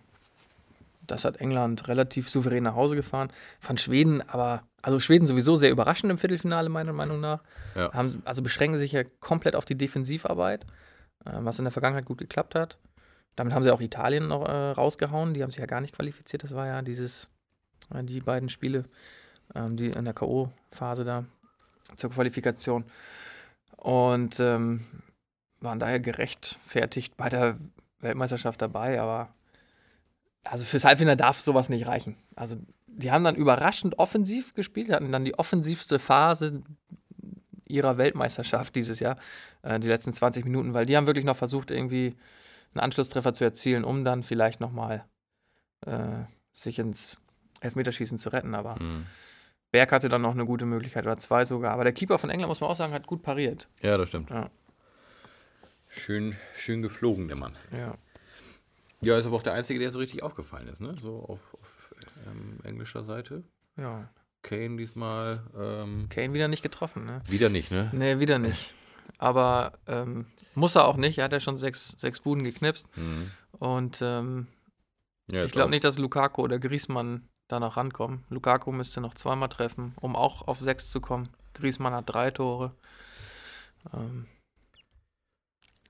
das 1.11 1.25
hat 1.25 1.37
England 1.37 1.87
relativ 1.87 2.29
souverän 2.29 2.63
nach 2.63 2.75
Hause 2.75 2.95
gefahren. 2.95 3.31
Fand 3.59 3.79
Schweden 3.79 4.21
aber, 4.21 4.63
also 4.81 4.99
Schweden 4.99 5.27
sowieso 5.27 5.57
sehr 5.57 5.69
überraschend 5.69 6.11
im 6.11 6.17
Viertelfinale, 6.17 6.69
meiner 6.69 6.93
Meinung 6.93 7.19
nach. 7.19 7.43
Ja. 7.75 7.93
Haben, 7.93 8.21
also 8.25 8.41
beschränken 8.41 8.77
sich 8.77 8.93
ja 8.93 9.03
komplett 9.19 9.55
auf 9.55 9.65
die 9.65 9.77
Defensivarbeit, 9.77 10.65
äh, 11.25 11.31
was 11.33 11.59
in 11.59 11.65
der 11.65 11.71
Vergangenheit 11.71 12.05
gut 12.05 12.17
geklappt 12.17 12.55
hat. 12.55 12.77
Damit 13.35 13.53
haben 13.53 13.63
sie 13.63 13.71
auch 13.71 13.81
Italien 13.81 14.27
noch 14.27 14.47
äh, 14.47 14.71
rausgehauen. 14.71 15.33
Die 15.33 15.43
haben 15.43 15.51
sich 15.51 15.59
ja 15.59 15.65
gar 15.65 15.81
nicht 15.81 15.95
qualifiziert. 15.95 16.43
Das 16.43 16.55
war 16.55 16.67
ja 16.67 16.81
dieses, 16.81 17.29
äh, 17.93 18.03
die 18.03 18.21
beiden 18.21 18.49
Spiele, 18.49 18.85
ähm, 19.53 19.77
die 19.77 19.87
in 19.87 20.05
der 20.05 20.13
K.O.-Phase 20.13 21.03
da 21.03 21.25
zur 21.95 22.11
Qualifikation. 22.11 22.85
Und 23.77 24.39
ähm, 24.39 24.85
waren 25.59 25.79
daher 25.79 25.99
gerechtfertigt 25.99 27.17
bei 27.17 27.29
der 27.29 27.57
Weltmeisterschaft 27.99 28.61
dabei, 28.61 28.99
aber 29.01 29.33
also 30.43 30.65
fürs 30.65 30.85
Halbfinale 30.85 31.17
darf 31.17 31.39
sowas 31.39 31.69
nicht 31.69 31.87
reichen. 31.87 32.15
Also 32.35 32.57
die 32.87 33.11
haben 33.11 33.23
dann 33.23 33.35
überraschend 33.35 33.99
offensiv 33.99 34.53
gespielt, 34.53 34.91
hatten 34.91 35.11
dann 35.11 35.25
die 35.25 35.37
offensivste 35.37 35.99
Phase 35.99 36.63
ihrer 37.67 37.97
Weltmeisterschaft 37.97 38.75
dieses 38.75 38.99
Jahr, 38.99 39.17
äh, 39.61 39.79
die 39.79 39.87
letzten 39.87 40.13
20 40.13 40.43
Minuten, 40.45 40.73
weil 40.73 40.85
die 40.85 40.97
haben 40.97 41.07
wirklich 41.07 41.25
noch 41.25 41.37
versucht, 41.37 41.71
irgendwie 41.71 42.15
einen 42.73 42.81
Anschlusstreffer 42.81 43.33
zu 43.33 43.43
erzielen, 43.43 43.83
um 43.83 44.03
dann 44.03 44.23
vielleicht 44.23 44.59
nochmal 44.59 45.05
äh, 45.85 46.25
sich 46.51 46.79
ins 46.79 47.21
Elfmeterschießen 47.61 48.17
zu 48.17 48.29
retten. 48.29 48.55
Aber 48.55 48.75
mh. 48.75 49.05
Berg 49.71 49.91
hatte 49.91 50.09
dann 50.09 50.21
noch 50.21 50.33
eine 50.33 50.45
gute 50.45 50.65
Möglichkeit, 50.65 51.05
oder 51.05 51.17
zwei 51.17 51.45
sogar. 51.45 51.73
Aber 51.73 51.83
der 51.83 51.93
Keeper 51.93 52.17
von 52.17 52.29
England, 52.29 52.49
muss 52.49 52.59
man 52.59 52.69
auch 52.69 52.75
sagen, 52.75 52.93
hat 52.93 53.07
gut 53.07 53.23
pariert. 53.23 53.69
ja, 53.81 53.97
das 53.97 54.09
stimmt. 54.09 54.29
Ja. 54.29 54.49
Schön, 55.93 56.37
schön 56.55 56.81
geflogen, 56.81 57.27
der 57.27 57.37
Mann. 57.37 57.55
Ja. 57.73 57.95
Ja, 59.03 59.17
ist 59.17 59.25
aber 59.25 59.37
auch 59.37 59.43
der 59.43 59.53
Einzige, 59.53 59.79
der 59.79 59.91
so 59.91 59.99
richtig 59.99 60.21
aufgefallen 60.23 60.67
ist, 60.67 60.79
ne? 60.79 60.95
So 61.01 61.25
auf, 61.27 61.39
auf 61.55 61.95
ähm, 62.27 62.59
englischer 62.63 63.03
Seite. 63.03 63.43
ja. 63.77 64.09
Kane 64.43 64.75
diesmal 64.75 65.43
ähm, 65.55 66.07
Kane 66.09 66.33
wieder 66.33 66.47
nicht 66.47 66.63
getroffen, 66.63 67.05
ne? 67.05 67.21
wieder 67.27 67.49
nicht, 67.49 67.69
ne? 67.69 67.91
Nee, 67.93 68.17
wieder 68.17 68.39
nicht. 68.39 68.73
Aber 69.19 69.73
ähm, 69.85 70.25
muss 70.55 70.73
er 70.73 70.85
auch 70.85 70.97
nicht. 70.97 71.19
Er 71.19 71.25
hat 71.25 71.31
ja 71.31 71.39
schon 71.39 71.59
sechs, 71.59 71.89
sechs 71.99 72.21
Buden 72.21 72.43
geknipst. 72.43 72.87
Mhm. 72.97 73.29
Und 73.59 73.99
ähm, 74.01 74.47
Ja, 75.31 75.43
ich 75.45 75.51
glaube 75.51 75.69
nicht, 75.69 75.83
dass 75.83 75.99
Lukaku 75.99 76.41
oder 76.41 76.57
Griezmann 76.57 77.29
da 77.49 77.59
noch 77.59 77.77
rankommen. 77.77 78.23
Lukaku 78.29 78.71
müsste 78.71 78.99
noch 78.99 79.13
zweimal 79.13 79.49
treffen, 79.49 79.93
um 80.01 80.15
auch 80.15 80.47
auf 80.47 80.59
sechs 80.59 80.89
zu 80.89 81.01
kommen. 81.01 81.29
Griezmann 81.53 81.93
hat 81.93 82.05
drei 82.09 82.31
Tore. 82.31 82.73
Ähm, 83.93 84.25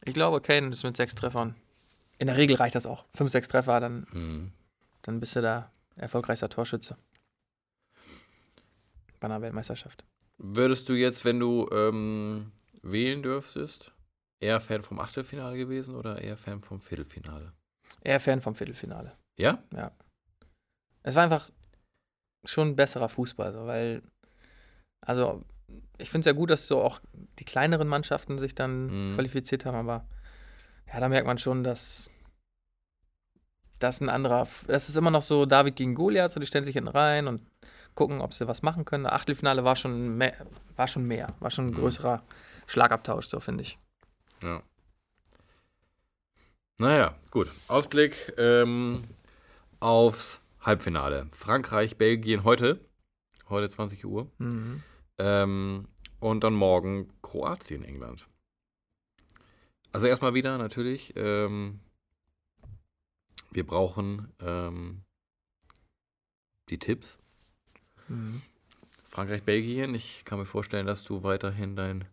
ich 0.03 0.13
glaube, 0.13 0.41
Kane 0.41 0.73
ist 0.73 0.83
mit 0.83 0.97
sechs 0.97 1.15
Treffern. 1.15 1.55
In 2.21 2.27
der 2.27 2.37
Regel 2.37 2.55
reicht 2.55 2.75
das 2.75 2.85
auch. 2.85 3.05
Fünf, 3.15 3.31
sechs 3.31 3.47
Treffer, 3.47 3.79
dann, 3.79 4.05
Mhm. 4.11 4.51
dann 5.01 5.19
bist 5.19 5.35
du 5.35 5.41
da 5.41 5.71
erfolgreichster 5.95 6.49
Torschütze. 6.49 6.95
Bei 9.19 9.25
einer 9.25 9.41
Weltmeisterschaft. 9.41 10.05
Würdest 10.37 10.87
du 10.87 10.93
jetzt, 10.93 11.25
wenn 11.25 11.39
du 11.39 11.67
ähm, 11.71 12.51
wählen 12.83 13.23
dürftest, 13.23 13.91
eher 14.39 14.61
Fan 14.61 14.83
vom 14.83 14.99
Achtelfinale 14.99 15.57
gewesen 15.57 15.95
oder 15.95 16.21
eher 16.21 16.37
Fan 16.37 16.61
vom 16.61 16.79
Viertelfinale? 16.79 17.53
Eher 18.03 18.19
Fan 18.19 18.39
vom 18.39 18.53
Viertelfinale. 18.53 19.17
Ja? 19.39 19.63
Es 21.01 21.15
war 21.15 21.23
einfach 21.23 21.49
schon 22.45 22.67
ein 22.69 22.75
besserer 22.75 23.09
Fußball, 23.09 23.51
so, 23.51 23.65
weil, 23.65 24.03
also, 25.03 25.43
ich 25.97 26.11
finde 26.11 26.19
es 26.19 26.25
ja 26.27 26.33
gut, 26.33 26.51
dass 26.51 26.67
so 26.67 26.83
auch 26.83 27.01
die 27.39 27.45
kleineren 27.45 27.87
Mannschaften 27.87 28.37
sich 28.37 28.53
dann 28.53 29.07
Mhm. 29.09 29.15
qualifiziert 29.15 29.65
haben, 29.65 29.75
aber 29.77 30.05
ja, 30.93 30.99
da 30.99 31.09
merkt 31.09 31.25
man 31.25 31.39
schon, 31.39 31.63
dass 31.63 32.10
das 33.83 33.99
ein 34.01 34.09
anderer, 34.09 34.47
das 34.67 34.89
ist 34.89 34.95
immer 34.95 35.11
noch 35.11 35.21
so 35.21 35.45
David 35.45 35.75
gegen 35.75 35.95
Goliath, 35.95 36.31
so 36.31 36.39
die 36.39 36.45
stellen 36.45 36.63
sich 36.65 36.73
hinten 36.75 36.89
rein 36.89 37.27
und 37.27 37.41
gucken, 37.95 38.21
ob 38.21 38.33
sie 38.33 38.47
was 38.47 38.61
machen 38.61 38.85
können. 38.85 39.05
Achtelfinale 39.05 39.63
war 39.63 39.75
schon 39.75 40.17
mehr, 40.17 40.33
war 40.75 40.87
schon 40.87 41.05
mehr, 41.05 41.33
war 41.39 41.49
schon 41.51 41.67
ein 41.67 41.71
Mhm. 41.71 41.75
größerer 41.75 42.23
Schlagabtausch, 42.67 43.27
so 43.27 43.39
finde 43.39 43.63
ich. 43.63 43.77
Ja. 44.43 44.61
Naja, 46.77 47.15
gut. 47.29 47.47
Ausblick 47.67 48.33
ähm, 48.37 49.03
aufs 49.79 50.39
Halbfinale. 50.61 51.27
Frankreich, 51.31 51.97
Belgien 51.97 52.43
heute. 52.43 52.79
Heute 53.49 53.69
20 53.69 54.05
Uhr. 54.05 54.31
Mhm. 54.39 54.81
Ähm, 55.17 55.87
und 56.19 56.43
dann 56.43 56.53
morgen 56.53 57.09
Kroatien, 57.21 57.83
England. 57.83 58.27
Also 59.91 60.07
erstmal 60.07 60.33
wieder 60.33 60.57
natürlich. 60.57 61.13
Ähm, 61.17 61.81
wir 63.51 63.65
brauchen 63.65 64.33
ähm, 64.39 65.03
die 66.69 66.79
Tipps. 66.79 67.19
Mhm. 68.07 68.41
Frankreich, 69.03 69.43
Belgien. 69.43 69.93
Ich 69.93 70.23
kann 70.25 70.39
mir 70.39 70.45
vorstellen, 70.45 70.87
dass 70.87 71.03
du 71.03 71.23
weiterhin 71.23 71.75
dein 71.75 72.05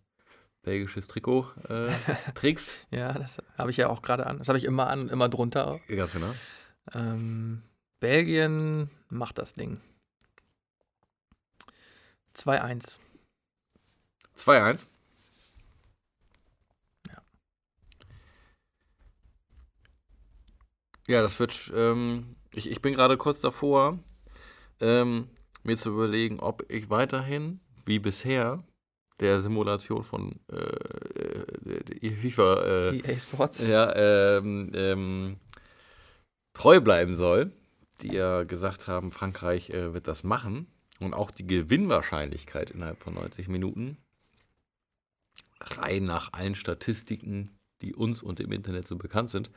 belgisches 0.63 1.07
Trikot 1.07 1.53
äh, 1.69 1.93
trägst. 2.35 2.73
Ja, 2.91 3.13
das 3.13 3.39
habe 3.57 3.71
ich 3.71 3.77
ja 3.77 3.89
auch 3.89 4.03
gerade 4.03 4.27
an. 4.27 4.39
Das 4.39 4.49
habe 4.49 4.59
ich 4.59 4.65
immer 4.65 4.89
an 4.89 5.03
und 5.03 5.11
immer 5.11 5.29
drunter 5.29 5.69
auch. 5.69 5.81
Ganz 5.87 6.13
genau. 6.13 6.35
Ähm, 6.93 7.63
Belgien 8.01 8.91
macht 9.09 9.39
das 9.39 9.55
Ding. 9.55 9.81
2-1. 12.35 13.01
2-1. 14.37 14.87
Ja, 21.09 21.23
das 21.23 21.41
wird. 21.41 21.73
Ähm, 21.75 22.37
ich, 22.53 22.71
ich 22.71 22.83
bin 22.83 22.95
gerade 22.95 23.17
kurz 23.17 23.41
davor, 23.41 23.99
ähm, 24.81 25.29
mir 25.65 25.77
zu 25.77 25.91
überlegen, 25.91 26.39
ob 26.39 26.71
ich 26.71 26.91
weiterhin, 26.91 27.61
wie 27.85 27.99
bisher, 27.99 28.63
der 29.19 29.41
Simulation 29.41 30.05
von 30.05 30.39
äh, 30.53 32.05
äh, 32.05 32.11
FIFA 32.11 32.63
äh, 32.63 32.99
EA 32.99 33.19
Sports. 33.19 33.67
ja, 33.67 34.37
ähm, 34.37 34.71
ähm, 34.75 35.37
treu 36.53 36.81
bleiben 36.81 37.17
soll, 37.17 37.53
die 38.03 38.13
ja 38.13 38.45
gesagt 38.45 38.87
haben, 38.87 39.11
Frankreich 39.11 39.71
äh, 39.71 39.95
wird 39.95 40.07
das 40.07 40.23
machen. 40.23 40.67
Und 41.01 41.15
auch 41.15 41.31
die 41.31 41.47
Gewinnwahrscheinlichkeit 41.47 42.71
innerhalb 42.71 43.01
von 43.01 43.15
90 43.15 43.49
Minuten, 43.49 43.99
rein 45.61 46.05
nach 46.05 46.33
allen 46.33 46.55
Statistiken, 46.57 47.51
die 47.83 47.95
uns 47.95 48.23
und 48.23 48.41
im 48.41 48.53
Internet 48.53 48.87
so 48.87 48.97
bekannt 48.97 49.31
sind, 49.31 49.51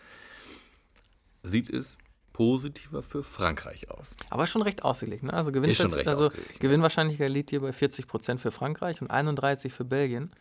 sieht 1.44 1.70
es 1.70 1.98
positiver 2.34 3.04
für 3.04 3.24
Frankreich 3.24 3.90
aus. 3.92 4.16
Aber 4.30 4.48
schon 4.48 4.62
recht 4.62 4.84
ausgelegt. 4.84 5.24
Ne? 5.24 5.34
Also, 5.34 5.52
Gewinn 5.52 5.76
schon 5.76 5.94
recht 5.94 6.08
also. 6.08 6.32
Gewinnwahrscheinlichkeit 6.60 7.30
liegt 7.30 7.50
hier 7.50 7.62
bei 7.62 7.72
40% 7.72 8.38
für 8.38 8.52
Frankreich 8.52 9.02
und 9.02 9.12
31% 9.12 9.70
für 9.70 9.86
Belgien. 9.86 10.32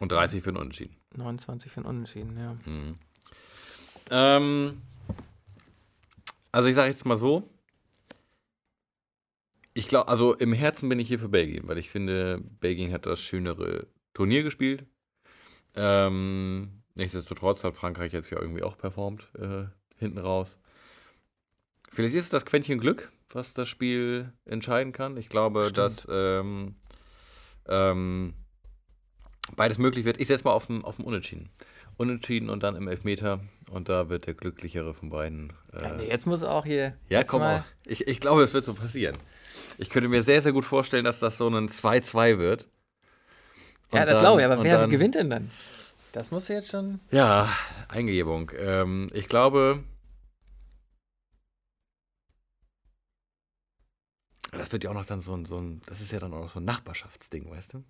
Und 0.00 0.12
30 0.12 0.42
für 0.42 0.50
einen 0.50 0.58
Unentschieden. 0.58 0.96
29 1.16 1.70
für 1.70 1.80
ein 1.80 1.86
Unentschieden, 1.86 2.36
ja. 2.38 2.56
Ähm, 4.10 4.82
also 6.52 6.68
ich 6.68 6.74
sage 6.74 6.90
jetzt 6.90 7.04
mal 7.04 7.16
so. 7.16 7.48
Ich 9.72 9.88
glaube, 9.88 10.08
also 10.08 10.34
im 10.34 10.52
Herzen 10.52 10.88
bin 10.88 11.00
ich 11.00 11.08
hier 11.08 11.18
für 11.18 11.28
Belgien, 11.28 11.66
weil 11.66 11.78
ich 11.78 11.90
finde, 11.90 12.40
Belgien 12.60 12.92
hat 12.92 13.06
das 13.06 13.20
schönere 13.20 13.88
Turnier 14.12 14.44
gespielt. 14.44 14.86
Ähm, 15.74 16.82
nichtsdestotrotz 16.94 17.64
hat 17.64 17.74
Frankreich 17.74 18.12
jetzt 18.12 18.30
ja 18.30 18.40
irgendwie 18.40 18.62
auch 18.62 18.78
performt 18.78 19.28
äh, 19.36 19.64
hinten 20.04 20.18
raus. 20.18 20.58
Vielleicht 21.90 22.14
ist 22.14 22.24
es 22.24 22.30
das 22.30 22.44
Quäntchen 22.46 22.78
Glück, 22.80 23.10
was 23.30 23.54
das 23.54 23.68
Spiel 23.68 24.32
entscheiden 24.46 24.92
kann. 24.92 25.16
Ich 25.16 25.28
glaube, 25.28 25.62
Stimmt. 25.64 25.78
dass 25.78 26.06
ähm, 26.10 26.74
ähm, 27.68 28.34
beides 29.56 29.78
möglich 29.78 30.04
wird. 30.04 30.20
Ich 30.20 30.28
setze 30.28 30.44
mal 30.44 30.52
auf 30.52 30.66
den 30.66 30.80
Unentschieden. 30.82 31.50
Unentschieden 31.96 32.50
und 32.50 32.62
dann 32.64 32.74
im 32.74 32.88
Elfmeter. 32.88 33.40
Und 33.70 33.88
da 33.88 34.08
wird 34.08 34.26
der 34.26 34.34
glücklichere 34.34 34.94
von 34.94 35.10
beiden. 35.10 35.52
Äh, 35.72 35.82
Ja, 35.82 35.94
nee, 35.96 36.08
jetzt 36.08 36.26
muss 36.26 36.42
auch 36.42 36.64
hier. 36.64 36.96
ja, 37.08 37.22
komm 37.22 37.40
mal- 37.40 37.58
mal. 37.58 37.64
Ich, 37.86 38.06
ich 38.08 38.18
glaube, 38.20 38.42
es 38.42 38.52
wird 38.52 38.64
so 38.64 38.74
passieren. 38.74 39.16
Ich 39.78 39.90
könnte 39.90 40.08
mir 40.08 40.22
sehr, 40.22 40.42
sehr 40.42 40.52
gut 40.52 40.64
vorstellen, 40.64 41.04
dass 41.04 41.20
das 41.20 41.38
so 41.38 41.48
ein 41.48 41.68
2-2 41.68 42.38
wird. 42.38 42.68
Ja, 43.92 44.00
Und 44.00 44.06
das 44.08 44.16
dann- 44.16 44.20
glaube 44.24 44.40
ich, 44.40 44.46
aber 44.46 44.62
wer 44.64 44.80
dann- 44.80 44.90
gewinnt 44.90 45.14
denn 45.14 45.30
dann? 45.30 45.50
Das 46.10 46.30
muss 46.32 46.48
jetzt 46.48 46.70
schon. 46.70 47.00
Ja, 47.10 47.48
Eingebung. 47.88 48.50
Ähm, 48.58 49.08
ich 49.12 49.28
glaube, 49.28 49.82
das 54.64 54.72
wird 54.72 54.84
ja 54.84 54.90
auch 54.90 54.94
noch 54.94 55.04
dann 55.04 55.20
so 55.20 55.34
ein, 55.36 55.44
so 55.46 55.58
ein, 55.58 55.80
das 55.86 56.00
ist 56.00 56.10
ja 56.12 56.18
dann 56.18 56.32
auch 56.32 56.40
noch 56.40 56.50
so 56.50 56.58
ein 56.60 56.64
Nachbarschaftsding, 56.64 57.50
weißt 57.50 57.74
du? 57.74 57.84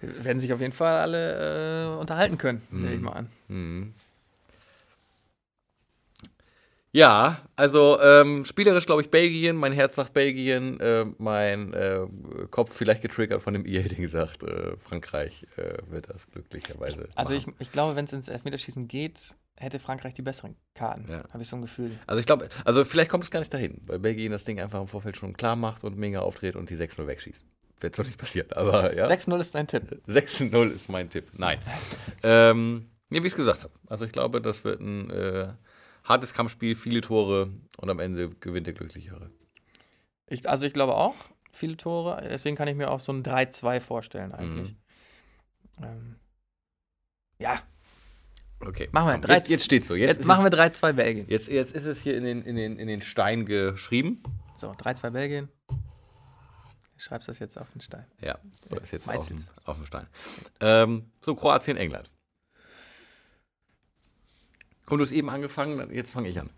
Werden 0.00 0.38
sich 0.40 0.52
auf 0.52 0.60
jeden 0.60 0.72
Fall 0.72 1.00
alle 1.00 1.94
äh, 1.94 1.98
unterhalten 2.00 2.36
können, 2.38 2.60
nehme 2.70 2.92
ich 2.94 2.98
Mhm. 2.98 3.04
mal 3.04 3.12
an. 3.12 3.28
Mhm. 3.48 3.94
Ja, 6.94 7.40
also 7.56 7.98
ähm, 8.02 8.44
spielerisch 8.44 8.84
glaube 8.84 9.00
ich 9.00 9.10
Belgien, 9.10 9.56
mein 9.56 9.72
Herz 9.72 9.94
sagt 9.94 10.12
Belgien, 10.12 10.78
äh, 10.80 11.06
mein 11.16 11.72
äh, 11.72 12.06
Kopf 12.50 12.74
vielleicht 12.76 13.00
getriggert 13.00 13.42
von 13.42 13.54
dem 13.54 13.64
E-Hating 13.64 14.08
sagt, 14.08 14.42
äh, 14.42 14.76
Frankreich 14.76 15.46
äh, 15.56 15.78
wird 15.88 16.10
das 16.10 16.26
glücklicherweise. 16.30 17.08
Also 17.14 17.32
ich, 17.32 17.46
ich 17.60 17.72
glaube, 17.72 17.96
wenn 17.96 18.04
es 18.04 18.12
ins 18.12 18.28
Elfmeterschießen 18.28 18.88
geht, 18.88 19.34
hätte 19.56 19.78
Frankreich 19.78 20.14
die 20.14 20.22
besseren 20.22 20.56
Karten. 20.74 21.10
Ja. 21.10 21.24
Habe 21.30 21.42
ich 21.42 21.48
so 21.48 21.56
ein 21.56 21.62
Gefühl. 21.62 21.98
Also 22.06 22.20
ich 22.20 22.26
glaube, 22.26 22.48
also 22.64 22.84
vielleicht 22.84 23.10
kommt 23.10 23.24
es 23.24 23.30
gar 23.30 23.40
nicht 23.40 23.52
dahin, 23.52 23.80
weil 23.86 23.98
Belgien 23.98 24.32
das 24.32 24.44
Ding 24.44 24.60
einfach 24.60 24.80
im 24.80 24.88
Vorfeld 24.88 25.16
schon 25.16 25.34
klar 25.34 25.56
macht 25.56 25.84
und 25.84 25.96
mega 25.96 26.20
aufdreht 26.20 26.56
und 26.56 26.70
die 26.70 26.76
6-0 26.76 27.06
wegschießt. 27.06 27.44
Wird 27.80 27.96
so 27.96 28.02
nicht 28.02 28.18
passiert, 28.18 28.56
aber 28.56 28.94
ja. 28.94 29.08
6-0 29.08 29.40
ist 29.40 29.54
dein 29.54 29.66
Tipp. 29.66 30.02
6-0 30.06 30.70
ist 30.70 30.88
mein 30.88 31.10
Tipp. 31.10 31.30
Nein. 31.36 31.58
ähm, 32.22 32.90
nee, 33.10 33.22
wie 33.22 33.26
ich 33.26 33.32
es 33.32 33.36
gesagt 33.36 33.62
habe. 33.62 33.72
Also 33.86 34.04
ich 34.04 34.12
glaube, 34.12 34.40
das 34.40 34.64
wird 34.64 34.80
ein 34.80 35.10
äh, 35.10 35.52
hartes 36.04 36.32
Kampfspiel, 36.32 36.76
viele 36.76 37.00
Tore 37.00 37.50
und 37.76 37.90
am 37.90 37.98
Ende 37.98 38.30
gewinnt 38.30 38.66
der 38.66 38.74
Glücklichere. 38.74 39.30
Ich, 40.26 40.48
also 40.48 40.64
ich 40.64 40.72
glaube 40.72 40.94
auch, 40.94 41.14
viele 41.50 41.76
Tore. 41.76 42.26
Deswegen 42.28 42.56
kann 42.56 42.68
ich 42.68 42.76
mir 42.76 42.90
auch 42.90 43.00
so 43.00 43.12
ein 43.12 43.22
3-2 43.22 43.80
vorstellen 43.80 44.32
eigentlich. 44.32 44.74
Mhm. 45.78 45.84
Ähm, 45.84 46.16
ja, 47.38 47.60
Okay. 48.66 48.88
Machen 48.92 49.06
wir. 49.08 49.12
Komm, 49.14 49.22
Drei- 49.22 49.36
Jetzt, 49.38 49.50
jetzt 49.50 49.64
steht's 49.64 49.88
so. 49.88 49.94
Jetzt, 49.94 50.18
jetzt, 50.18 50.26
machen 50.26 50.44
wir 50.44 50.50
3-2 50.50 50.92
Belgien. 50.92 51.26
Jetzt, 51.28 51.48
jetzt 51.48 51.72
ist 51.72 51.84
es 51.86 52.00
hier 52.00 52.16
in 52.16 52.24
den, 52.24 52.42
in, 52.42 52.56
den, 52.56 52.78
in 52.78 52.86
den 52.88 53.02
Stein 53.02 53.44
geschrieben. 53.46 54.22
So, 54.56 54.70
3-2 54.70 55.10
Belgien. 55.10 55.48
Ich 56.96 57.04
schreib's 57.04 57.26
das 57.26 57.38
jetzt 57.40 57.58
auf 57.58 57.68
den 57.70 57.80
Stein. 57.80 58.06
Ja, 58.20 58.38
so 58.70 58.76
ist 58.76 58.92
jetzt 58.92 59.08
auf 59.08 59.26
dem, 59.26 59.36
Meistens. 59.36 59.50
auf 59.64 59.76
dem 59.76 59.86
Stein. 59.86 60.06
Ähm, 60.60 61.10
so, 61.20 61.34
Kroatien, 61.34 61.76
England. 61.76 62.08
Und 64.88 64.98
du 64.98 65.04
hast 65.04 65.12
eben 65.12 65.30
angefangen, 65.30 65.92
jetzt 65.92 66.12
fange 66.12 66.28
ich 66.28 66.38
an. 66.38 66.50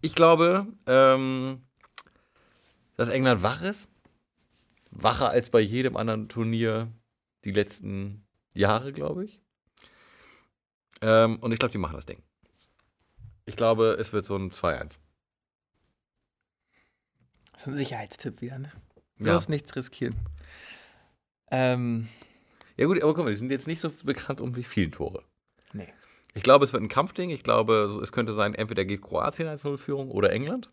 Ich 0.00 0.14
glaube, 0.14 0.66
ähm, 0.86 1.66
dass 2.96 3.08
England 3.10 3.42
wach 3.42 3.62
ist. 3.62 3.88
Wacher 4.90 5.30
als 5.30 5.50
bei 5.50 5.60
jedem 5.60 5.96
anderen 5.96 6.28
Turnier 6.28 6.92
die 7.44 7.52
letzten 7.52 8.26
Jahre, 8.54 8.92
glaube 8.92 9.24
ich. 9.24 9.40
Ähm, 11.02 11.36
und 11.38 11.52
ich 11.52 11.58
glaube, 11.58 11.72
die 11.72 11.78
machen 11.78 11.96
das 11.96 12.06
Ding. 12.06 12.22
Ich 13.46 13.56
glaube, 13.56 13.96
es 13.98 14.12
wird 14.12 14.24
so 14.26 14.36
ein 14.36 14.50
2-1. 14.52 14.98
Das 17.52 17.62
ist 17.62 17.68
ein 17.68 17.74
Sicherheitstipp 17.74 18.40
wieder, 18.40 18.58
ne? 18.58 18.72
Du 19.18 19.26
Ja. 19.26 19.32
darfst 19.34 19.48
nichts 19.48 19.74
riskieren. 19.76 20.14
Ähm, 21.50 22.08
Ja 22.76 22.86
gut, 22.86 23.02
aber 23.02 23.12
guck 23.14 23.24
mal, 23.24 23.30
die 23.30 23.36
sind 23.36 23.50
jetzt 23.50 23.66
nicht 23.66 23.80
so 23.80 23.90
bekannt 24.04 24.40
um 24.40 24.54
die 24.54 24.62
vielen 24.64 24.92
Tore. 24.92 25.22
nee. 25.72 25.86
Ich 26.32 26.44
glaube, 26.44 26.64
es 26.64 26.72
wird 26.72 26.82
ein 26.82 26.88
Kampfding. 26.88 27.30
Ich 27.30 27.42
glaube, 27.42 27.98
es 28.02 28.12
könnte 28.12 28.32
sein, 28.34 28.54
entweder 28.54 28.84
geht 28.84 29.02
Kroatien 29.02 29.48
als 29.48 29.64
Nullführung 29.64 30.10
oder 30.12 30.30
England. 30.30 30.70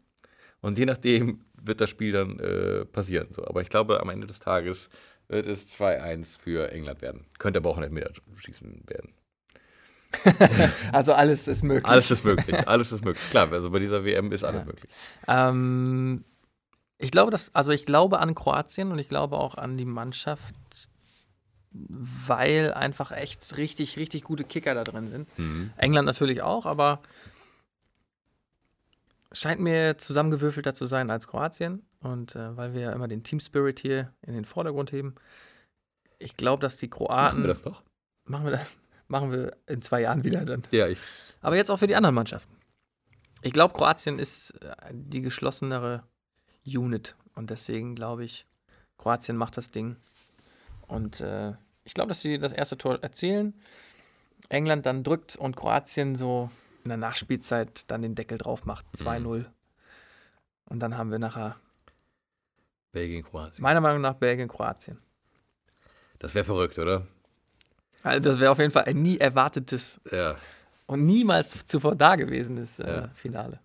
Und 0.61 0.77
je 0.77 0.85
nachdem 0.85 1.43
wird 1.59 1.81
das 1.81 1.89
Spiel 1.89 2.11
dann 2.11 2.39
äh, 2.39 2.85
passieren. 2.85 3.27
So, 3.35 3.43
aber 3.45 3.61
ich 3.63 3.69
glaube, 3.69 3.99
am 3.99 4.09
Ende 4.09 4.27
des 4.27 4.37
Tages 4.39 4.89
wird 5.27 5.47
es 5.47 5.67
2-1 5.75 6.37
für 6.37 6.71
England 6.71 7.01
werden. 7.01 7.25
Könnte 7.39 7.57
aber 7.57 7.71
auch 7.71 7.77
ein 7.77 7.83
Elfmeterschießen 7.83 8.83
werden. 8.87 9.13
Also 10.93 11.13
alles 11.13 11.47
ist 11.47 11.63
möglich. 11.63 11.85
Alles 11.85 12.11
ist 12.11 12.23
möglich. 12.25 12.67
alles 12.67 12.91
ist 12.91 13.03
möglich. 13.05 13.29
Klar, 13.29 13.51
also 13.51 13.71
bei 13.71 13.79
dieser 13.79 14.03
WM 14.05 14.31
ist 14.31 14.43
alles 14.43 14.61
Ja. 14.61 14.65
möglich. 14.65 14.91
Ähm, 15.27 16.23
ich 16.97 17.11
glaube, 17.11 17.31
dass, 17.31 17.53
also 17.53 17.71
ich 17.71 17.85
glaube 17.85 18.19
an 18.19 18.33
Kroatien 18.35 18.91
und 18.91 18.99
ich 18.99 19.09
glaube 19.09 19.37
auch 19.37 19.55
an 19.55 19.77
die 19.77 19.85
Mannschaft, 19.85 20.55
weil 21.71 22.73
einfach 22.73 23.11
echt 23.11 23.57
richtig, 23.57 23.97
richtig 23.97 24.23
gute 24.23 24.43
Kicker 24.43 24.73
da 24.73 24.83
drin 24.83 25.09
sind. 25.09 25.39
Mhm. 25.39 25.71
England 25.77 26.05
natürlich 26.07 26.41
auch, 26.41 26.65
aber 26.65 27.01
scheint 29.31 29.61
mir 29.61 29.97
zusammengewürfelter 29.97 30.73
zu 30.73 30.85
sein 30.85 31.11
als 31.11 31.27
Kroatien. 31.27 31.83
Und 32.01 32.35
äh, 32.35 32.55
weil 32.55 32.73
wir 32.73 32.81
ja 32.81 32.91
immer 32.93 33.07
den 33.07 33.23
Team 33.23 33.39
Spirit 33.39 33.79
hier 33.79 34.13
in 34.21 34.33
den 34.33 34.45
Vordergrund 34.45 34.91
heben. 34.91 35.15
Ich 36.19 36.37
glaube, 36.37 36.61
dass 36.61 36.77
die 36.77 36.89
Kroaten. 36.89 37.41
Machen 37.41 37.43
wir 37.43 37.47
das 37.47 37.63
noch? 37.63 37.83
Machen 38.25 38.45
wir, 38.45 38.51
das, 38.51 38.61
machen 39.07 39.31
wir 39.31 39.55
in 39.67 39.81
zwei 39.81 40.01
Jahren 40.01 40.23
wieder 40.23 40.45
dann. 40.45 40.63
Ja, 40.71 40.87
ich. 40.87 40.97
Aber 41.41 41.55
jetzt 41.55 41.69
auch 41.69 41.77
für 41.77 41.87
die 41.87 41.95
anderen 41.95 42.15
Mannschaften. 42.15 42.55
Ich 43.41 43.53
glaube, 43.53 43.73
Kroatien 43.73 44.19
ist 44.19 44.51
äh, 44.61 44.75
die 44.91 45.21
geschlossenere 45.21 46.03
Unit. 46.65 47.15
Und 47.35 47.49
deswegen 47.49 47.95
glaube 47.95 48.25
ich, 48.25 48.45
Kroatien 48.97 49.37
macht 49.37 49.57
das 49.57 49.69
Ding. 49.69 49.95
Und 50.87 51.21
äh, 51.21 51.53
ich 51.83 51.93
glaube, 51.93 52.09
dass 52.09 52.21
sie 52.21 52.39
das 52.39 52.51
erste 52.51 52.77
Tor 52.77 53.01
erzielen. 53.01 53.53
England 54.49 54.85
dann 54.85 55.03
drückt 55.03 55.35
und 55.35 55.55
Kroatien 55.55 56.15
so 56.15 56.49
in 56.83 56.89
der 56.89 56.97
Nachspielzeit 56.97 57.89
dann 57.91 58.01
den 58.01 58.15
Deckel 58.15 58.37
drauf 58.37 58.65
macht. 58.65 58.85
2-0. 58.95 59.45
Und 60.65 60.79
dann 60.79 60.97
haben 60.97 61.11
wir 61.11 61.19
nachher, 61.19 61.57
Belgien, 62.91 63.23
Kroatien. 63.23 63.61
meiner 63.61 63.81
Meinung 63.81 64.01
nach, 64.01 64.15
Belgien, 64.15 64.47
Kroatien. 64.47 64.97
Das 66.19 66.33
wäre 66.33 66.45
verrückt, 66.45 66.79
oder? 66.79 67.05
Also 68.03 68.19
das 68.19 68.39
wäre 68.39 68.51
auf 68.51 68.59
jeden 68.59 68.71
Fall 68.71 68.83
ein 68.85 69.01
nie 69.01 69.17
erwartetes 69.17 69.99
Ja. 70.11 70.37
und 70.85 71.05
niemals 71.05 71.65
zuvor 71.65 71.95
dagewesenes 71.95 72.79
äh, 72.79 72.87
Ja. 72.87 73.07
Finale. 73.15 73.59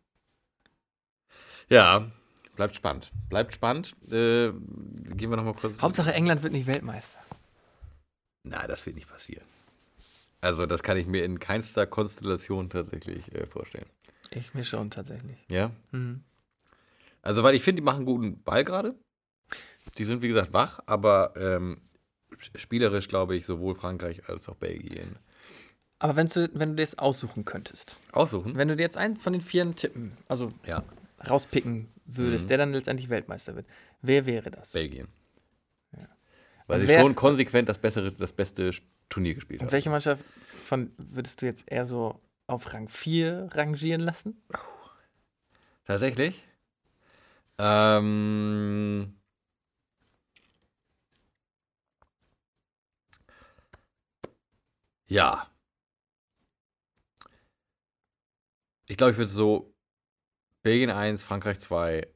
Ja, 1.68 2.07
bleibt 2.57 2.77
spannend. 2.77 3.11
Bleibt 3.29 3.55
spannend. 3.55 3.95
Äh, 4.11 4.51
gehen 4.53 5.31
wir 5.31 5.37
nochmal 5.37 5.55
kurz. 5.55 5.81
Hauptsache 5.81 6.12
England 6.12 6.42
wird 6.42 6.53
nicht 6.53 6.66
Weltmeister. 6.66 7.18
Na, 8.42 8.66
das 8.66 8.85
wird 8.87 8.97
nicht 8.97 9.09
passieren. 9.09 9.45
Also, 10.40 10.66
das 10.66 10.83
kann 10.83 10.97
ich 10.97 11.07
mir 11.07 11.25
in 11.25 11.38
keinster 11.38 11.87
Konstellation 11.87 12.68
tatsächlich 12.68 13.33
äh, 13.35 13.47
vorstellen. 13.47 13.87
Ich 14.31 14.55
mir 14.55 14.64
schon 14.64 14.90
tatsächlich. 14.90 15.38
Ja? 15.51 15.71
Mhm. 15.92 16.25
Also, 17.23 17.45
weil 17.45 17.55
ich 17.55 17.62
finde, 17.62 17.81
die 17.81 17.85
machen 17.85 18.05
guten 18.05 18.42
Ball 18.42 18.64
gerade. 18.64 18.95
Die 19.99 20.05
sind, 20.05 20.21
wie 20.23 20.29
gesagt, 20.29 20.53
wach, 20.53 20.81
aber 20.87 21.35
ähm, 21.37 21.81
spielerisch, 22.57 23.09
glaube 23.09 23.37
ich, 23.37 23.45
sowohl 23.47 23.75
Frankreich 23.75 24.29
als 24.29 24.49
auch 24.49 24.57
Belgien. 24.57 25.17
Aber 25.99 26.17
wenn 26.17 26.27
du, 26.27 26.51
wenn 26.55 26.71
du 26.71 26.77
dir 26.77 26.83
das 26.83 26.99
aussuchen 26.99 27.45
könntest, 27.45 27.97
Aussuchen? 28.13 28.57
wenn 28.57 28.69
du 28.69 28.77
dir 28.77 28.83
jetzt 28.83 28.97
einen 28.97 29.17
von 29.17 29.33
den 29.33 29.43
Vieren 29.43 29.77
tippen, 29.77 30.13
also 30.29 30.51
Ja, 30.67 30.83
rauspicken 31.29 31.89
würdest, 32.07 32.47
Mhm. 32.47 32.49
der 32.49 32.59
dann 32.59 32.73
letztendlich 32.73 33.09
Weltmeister 33.09 33.55
wird, 33.55 33.67
wer 34.01 34.27
wäre 34.27 34.51
das? 34.51 34.73
Belgien. 34.73 35.09
Weil 36.69 36.81
Und 36.81 36.87
sie 36.87 36.93
wer- 36.93 37.01
schon 37.03 37.15
konsequent 37.15 37.69
das, 37.69 37.79
bessere, 37.79 38.13
das 38.13 38.33
beste 38.33 38.71
Turnier 39.09 39.35
gespielt 39.35 39.61
haben. 39.63 39.71
welche 39.73 39.91
Mannschaft 39.91 40.25
von 40.65 40.91
würdest 40.97 41.43
du 41.43 41.47
jetzt 41.47 41.71
eher 41.71 41.87
so 41.87 42.21
auf 42.47 42.73
Rang 42.73 42.89
4 42.89 43.49
rangieren 43.53 44.01
lassen? 44.01 44.43
Tatsächlich? 45.85 46.43
Ähm. 47.59 49.15
Ja. 55.12 55.46
Ich 58.87 58.96
glaube, 58.96 59.12
ich 59.12 59.18
würde 59.18 59.31
so 59.31 59.75
Belgien 60.62 60.88
1, 60.88 61.22
Frankreich 61.22 61.61
2. 61.61 62.09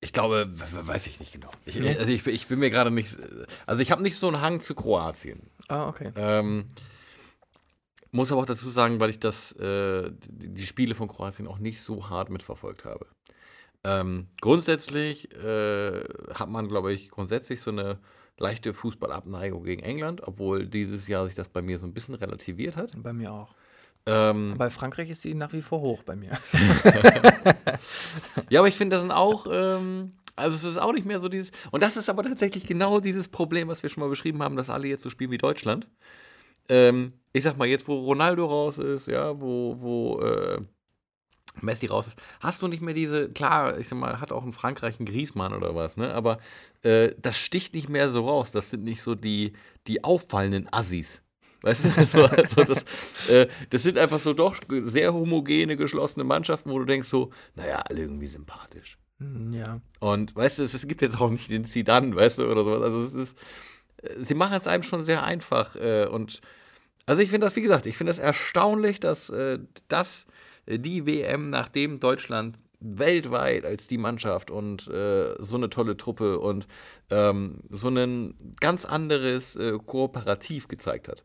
Ich 0.00 0.12
glaube, 0.12 0.50
weiß 0.52 1.06
ich 1.06 1.20
nicht 1.20 1.32
genau. 1.32 1.50
Ich, 1.64 1.80
also 1.80 2.10
ich, 2.10 2.26
ich 2.26 2.48
bin 2.48 2.58
mir 2.58 2.70
gerade 2.70 2.90
nicht. 2.90 3.16
Also 3.66 3.82
ich 3.82 3.92
habe 3.92 4.02
nicht 4.02 4.16
so 4.16 4.26
einen 4.26 4.40
Hang 4.40 4.60
zu 4.60 4.74
Kroatien. 4.74 5.48
Ah, 5.68 5.88
okay. 5.88 6.10
Ähm, 6.16 6.66
muss 8.10 8.32
aber 8.32 8.40
auch 8.40 8.46
dazu 8.46 8.68
sagen, 8.68 8.98
weil 8.98 9.10
ich 9.10 9.20
das, 9.20 9.52
äh, 9.52 10.10
die 10.26 10.66
Spiele 10.66 10.96
von 10.96 11.06
Kroatien 11.06 11.46
auch 11.46 11.58
nicht 11.58 11.82
so 11.82 12.08
hart 12.08 12.30
mitverfolgt 12.30 12.84
habe. 12.84 13.06
Ähm, 13.84 14.28
grundsätzlich 14.40 15.32
äh, 15.34 16.00
hat 16.34 16.48
man, 16.48 16.68
glaube 16.68 16.92
ich, 16.92 17.10
grundsätzlich 17.10 17.60
so 17.60 17.70
eine 17.70 17.98
leichte 18.38 18.72
Fußballabneigung 18.74 19.64
gegen 19.64 19.82
England, 19.82 20.22
obwohl 20.26 20.66
dieses 20.66 21.06
Jahr 21.08 21.26
sich 21.26 21.34
das 21.34 21.48
bei 21.48 21.62
mir 21.62 21.78
so 21.78 21.86
ein 21.86 21.94
bisschen 21.94 22.14
relativiert 22.14 22.76
hat. 22.76 22.92
Bei 23.02 23.12
mir 23.12 23.32
auch. 23.32 23.54
Ähm, 24.06 24.54
Bei 24.56 24.70
Frankreich 24.70 25.10
ist 25.10 25.24
die 25.24 25.34
nach 25.34 25.52
wie 25.52 25.62
vor 25.62 25.80
hoch 25.80 26.02
bei 26.02 26.16
mir. 26.16 26.32
Ja, 28.50 28.60
aber 28.60 28.68
ich 28.68 28.76
finde, 28.76 28.96
das 28.96 29.02
sind 29.02 29.12
auch, 29.12 29.46
ähm, 29.50 30.12
also 30.34 30.56
es 30.56 30.64
ist 30.64 30.78
auch 30.78 30.92
nicht 30.92 31.06
mehr 31.06 31.20
so 31.20 31.28
dieses, 31.28 31.52
und 31.70 31.82
das 31.82 31.96
ist 31.96 32.08
aber 32.08 32.24
tatsächlich 32.24 32.66
genau 32.66 32.98
dieses 32.98 33.28
Problem, 33.28 33.68
was 33.68 33.82
wir 33.82 33.90
schon 33.90 34.02
mal 34.02 34.08
beschrieben 34.10 34.42
haben, 34.42 34.56
dass 34.56 34.70
alle 34.70 34.88
jetzt 34.88 35.02
so 35.04 35.10
spielen 35.10 35.30
wie 35.30 35.38
Deutschland. 35.38 35.86
Ähm, 36.68 37.12
ich 37.32 37.44
sag 37.44 37.56
mal, 37.56 37.68
jetzt, 37.68 37.86
wo 37.86 37.94
Ronaldo 37.94 38.46
raus 38.46 38.78
ist, 38.78 39.06
ja, 39.06 39.40
wo, 39.40 39.76
wo 39.78 40.20
äh, 40.20 40.60
Messi 41.62 41.86
raus 41.86 42.08
ist, 42.08 42.18
hast 42.40 42.62
du 42.62 42.68
nicht 42.68 42.82
mehr 42.82 42.94
diese, 42.94 43.30
klar, 43.30 43.78
ich 43.78 43.88
sag 43.88 43.98
mal, 43.98 44.20
hat 44.20 44.32
auch 44.32 44.44
in 44.44 44.52
Frankreich 44.52 44.98
einen 44.98 45.06
Griezmann 45.06 45.52
oder 45.52 45.74
was, 45.74 45.96
ne, 45.96 46.12
aber 46.14 46.38
äh, 46.82 47.12
das 47.20 47.36
sticht 47.38 47.74
nicht 47.74 47.88
mehr 47.88 48.10
so 48.10 48.26
raus, 48.26 48.50
das 48.50 48.70
sind 48.70 48.84
nicht 48.84 49.02
so 49.02 49.14
die, 49.14 49.52
die 49.86 50.04
auffallenden 50.04 50.68
Assis. 50.72 51.22
Weißt 51.62 51.84
du, 51.84 51.90
so, 52.06 52.24
also 52.24 52.64
das, 52.64 52.84
äh, 53.28 53.46
das 53.68 53.82
sind 53.82 53.98
einfach 53.98 54.20
so 54.20 54.32
doch 54.32 54.56
sehr 54.84 55.12
homogene, 55.12 55.76
geschlossene 55.76 56.24
Mannschaften, 56.24 56.70
wo 56.70 56.78
du 56.78 56.84
denkst 56.86 57.08
so, 57.08 57.30
naja, 57.54 57.82
alle 57.88 58.00
irgendwie 58.00 58.28
sympathisch. 58.28 58.98
Hm, 59.18 59.52
Ja. 59.52 59.80
Und 60.00 60.34
weißt 60.34 60.58
du, 60.58 60.62
es, 60.62 60.72
es 60.74 60.88
gibt 60.88 61.02
jetzt 61.02 61.20
auch 61.20 61.30
nicht 61.30 61.50
den 61.50 61.66
Zidane, 61.66 62.16
weißt 62.16 62.38
du, 62.38 62.50
oder 62.50 62.64
sowas. 62.64 62.82
Also 62.82 63.04
es 63.04 63.14
ist, 63.14 63.38
äh, 64.02 64.24
sie 64.24 64.34
machen 64.34 64.56
es 64.56 64.66
einem 64.66 64.82
schon 64.82 65.02
sehr 65.02 65.22
einfach. 65.22 65.76
Äh, 65.76 66.06
und 66.06 66.40
also 67.06 67.20
ich 67.22 67.28
finde 67.30 67.46
das, 67.46 67.56
wie 67.56 67.62
gesagt, 67.62 67.86
ich 67.86 67.96
finde 67.96 68.10
das 68.12 68.18
erstaunlich, 68.18 69.00
dass 69.00 69.28
äh, 69.30 69.58
das 69.88 70.26
die 70.78 71.06
WM, 71.06 71.50
nachdem 71.50 72.00
Deutschland 72.00 72.58
weltweit 72.80 73.64
als 73.64 73.86
die 73.86 73.98
Mannschaft 73.98 74.50
und 74.50 74.88
äh, 74.88 75.34
so 75.38 75.56
eine 75.56 75.68
tolle 75.68 75.96
Truppe 75.96 76.38
und 76.38 76.66
ähm, 77.10 77.60
so 77.68 77.88
ein 77.88 78.34
ganz 78.60 78.84
anderes 78.84 79.56
äh, 79.56 79.78
Kooperativ 79.84 80.66
gezeigt 80.66 81.08
hat, 81.08 81.24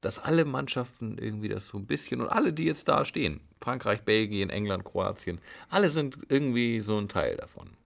dass 0.00 0.18
alle 0.18 0.44
Mannschaften 0.44 1.18
irgendwie 1.18 1.48
das 1.48 1.68
so 1.68 1.78
ein 1.78 1.86
bisschen 1.86 2.20
und 2.20 2.28
alle, 2.28 2.52
die 2.52 2.64
jetzt 2.64 2.88
da 2.88 3.04
stehen, 3.04 3.40
Frankreich, 3.60 4.02
Belgien, 4.02 4.50
England, 4.50 4.84
Kroatien, 4.84 5.40
alle 5.68 5.90
sind 5.90 6.18
irgendwie 6.28 6.80
so 6.80 6.98
ein 6.98 7.08
Teil 7.08 7.36
davon. 7.36 7.76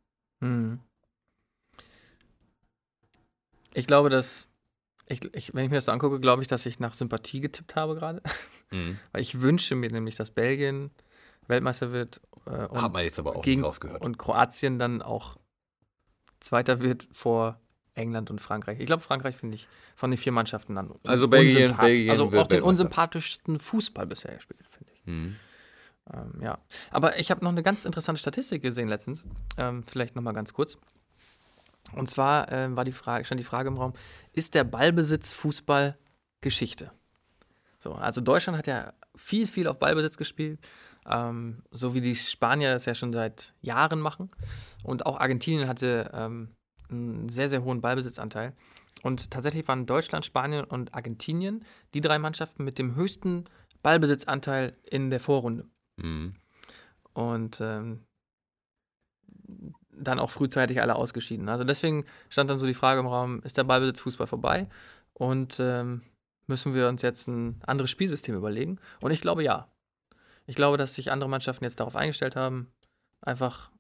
Hm. 0.41 0.79
Ich 3.75 3.87
glaube, 3.87 4.11
dass. 4.11 4.49
Ich, 5.09 5.21
ich, 5.35 5.55
wenn 5.55 5.65
ich 5.65 5.71
mir 5.71 5.77
das 5.77 5.87
so 5.87 5.93
angucke, 5.93 6.21
glaube 6.21 6.43
ich, 6.43 6.49
dass 6.49 6.65
ich 6.67 6.79
nach 6.81 6.95
Sympathie 6.95 7.41
getippt 7.41 7.77
habe 7.77 7.95
gerade. 7.95 8.23
Mhm. 8.75 8.99
Weil 9.13 9.21
ich 9.21 9.43
wünsche 9.43 9.75
mir 9.75 9.91
nämlich, 9.93 10.17
dass 10.17 10.31
Belgien 10.31 10.93
Weltmeister 11.47 11.93
wird 11.93 12.23
äh, 12.47 12.65
und, 12.69 12.81
Hat 12.81 12.91
man 12.95 13.05
jetzt 13.05 13.19
aber 13.19 13.37
auch 13.37 13.43
gegen, 13.43 13.63
rausgehört. 13.63 14.01
und 14.01 14.17
Kroatien 14.17 14.79
dann 14.79 15.03
auch 15.03 15.37
Zweiter 16.41 16.81
wird 16.81 17.07
vor 17.13 17.61
England 17.95 18.31
und 18.31 18.41
Frankreich. 18.41 18.81
Ich 18.81 18.87
glaube, 18.87 19.03
Frankreich 19.03 19.37
finde 19.37 19.57
ich 19.57 19.69
von 19.95 20.11
den 20.11 20.17
vier 20.17 20.33
Mannschaften 20.33 20.75
dann 20.75 20.91
Also 21.05 21.29
Belgien- 21.29 21.77
Belgien 21.77 22.11
also 22.11 22.33
wird 22.33 22.43
auch 22.43 22.47
den 22.47 22.63
unsympathischsten 22.63 23.59
Fußball 23.59 24.07
bisher 24.07 24.35
gespielt, 24.37 24.67
finde 24.71 24.93
ich. 24.95 25.07
Mhm. 25.07 25.37
Ähm, 26.13 26.33
ja, 26.41 26.59
aber 26.91 27.19
ich 27.19 27.31
habe 27.31 27.45
noch 27.45 27.51
eine 27.53 27.63
ganz 27.63 27.85
interessante 27.85 28.21
Statistik 28.21 28.63
gesehen 28.63 28.89
letztens. 28.89 29.27
Ähm, 29.59 29.85
vielleicht 29.87 30.17
noch 30.17 30.23
mal 30.23 30.33
ganz 30.33 30.55
kurz. 30.55 30.79
Und 31.95 32.09
zwar 32.09 32.51
ähm, 32.53 32.77
war 32.77 32.85
die 32.85 32.93
Frage, 32.93 33.25
stand 33.25 33.41
die 33.41 33.45
Frage 33.45 33.69
im 33.69 33.77
Raum: 33.77 33.93
Ist 34.33 34.55
der 34.55 34.65
Ballbesitz 34.65 35.33
Fußball 35.35 35.99
Geschichte? 36.41 36.93
So, 37.79 37.93
also 37.95 38.21
Deutschland 38.21 38.59
hat 38.59 38.67
ja 38.67 38.93
viel, 39.17 39.47
viel 39.47 39.67
auf 39.69 39.79
Ballbesitz 39.79 40.17
gespielt, 40.17 40.61
ähm, 41.07 41.63
so 41.71 41.95
wie 41.95 42.01
die 42.01 42.15
Spanier 42.15 42.75
es 42.75 42.85
ja 42.85 42.95
schon 42.95 43.13
seit 43.13 43.55
Jahren 43.61 44.01
machen. 44.01 44.31
Und 44.85 45.07
auch 45.07 45.19
Argentinien 45.19 45.69
hatte 45.69 46.11
ähm, 46.15 46.49
einen 46.89 47.29
sehr, 47.29 47.49
sehr 47.49 47.65
hohen 47.65 47.81
Ballbesitzanteil. 47.81 48.55
Und 49.03 49.31
tatsächlich 49.31 49.67
waren 49.67 49.87
Deutschland, 49.87 50.25
Spanien 50.25 50.65
und 50.65 50.95
Argentinien 50.95 51.65
die 51.95 52.01
drei 52.01 52.19
Mannschaften 52.19 52.65
mit 52.65 52.79
dem 52.79 52.95
höchsten 52.95 53.47
Ballbesitzanteil 53.83 54.77
in 54.89 55.11
der 55.11 55.21
Vorrunde. 55.21 55.67
Mhm. 55.97 56.35
Und 57.15 57.61
ähm, 57.61 58.05
dann 60.03 60.19
auch 60.19 60.31
frühzeitig 60.31 60.81
alle 60.83 60.97
ausgeschieden. 60.97 61.49
Also 61.49 61.65
deswegen 61.65 62.05
stand 62.29 62.51
dann 62.51 62.59
so 62.59 62.67
die 62.67 62.75
Frage 62.75 63.01
im 63.01 63.07
Raum, 63.07 63.41
ist 63.45 63.57
der 63.57 63.65
Ballbesitz 63.65 64.01
Fußball 64.01 64.27
vorbei? 64.27 64.67
Und 65.15 65.59
ähm, 65.61 66.03
müssen 66.47 66.75
wir 66.75 66.89
uns 66.89 67.03
jetzt 67.03 67.29
ein 67.29 67.61
anderes 67.67 67.91
Spielsystem 67.91 68.35
überlegen? 68.35 68.79
Und 69.01 69.11
ich 69.11 69.21
glaube 69.21 69.43
ja. 69.45 69.69
Ich 70.47 70.57
glaube, 70.57 70.77
dass 70.77 70.95
sich 70.95 71.13
andere 71.13 71.31
Mannschaften 71.31 71.65
jetzt 71.65 71.79
darauf 71.79 71.95
eingestellt 71.95 72.35
haben, 72.35 72.67
einfach, 73.21 73.71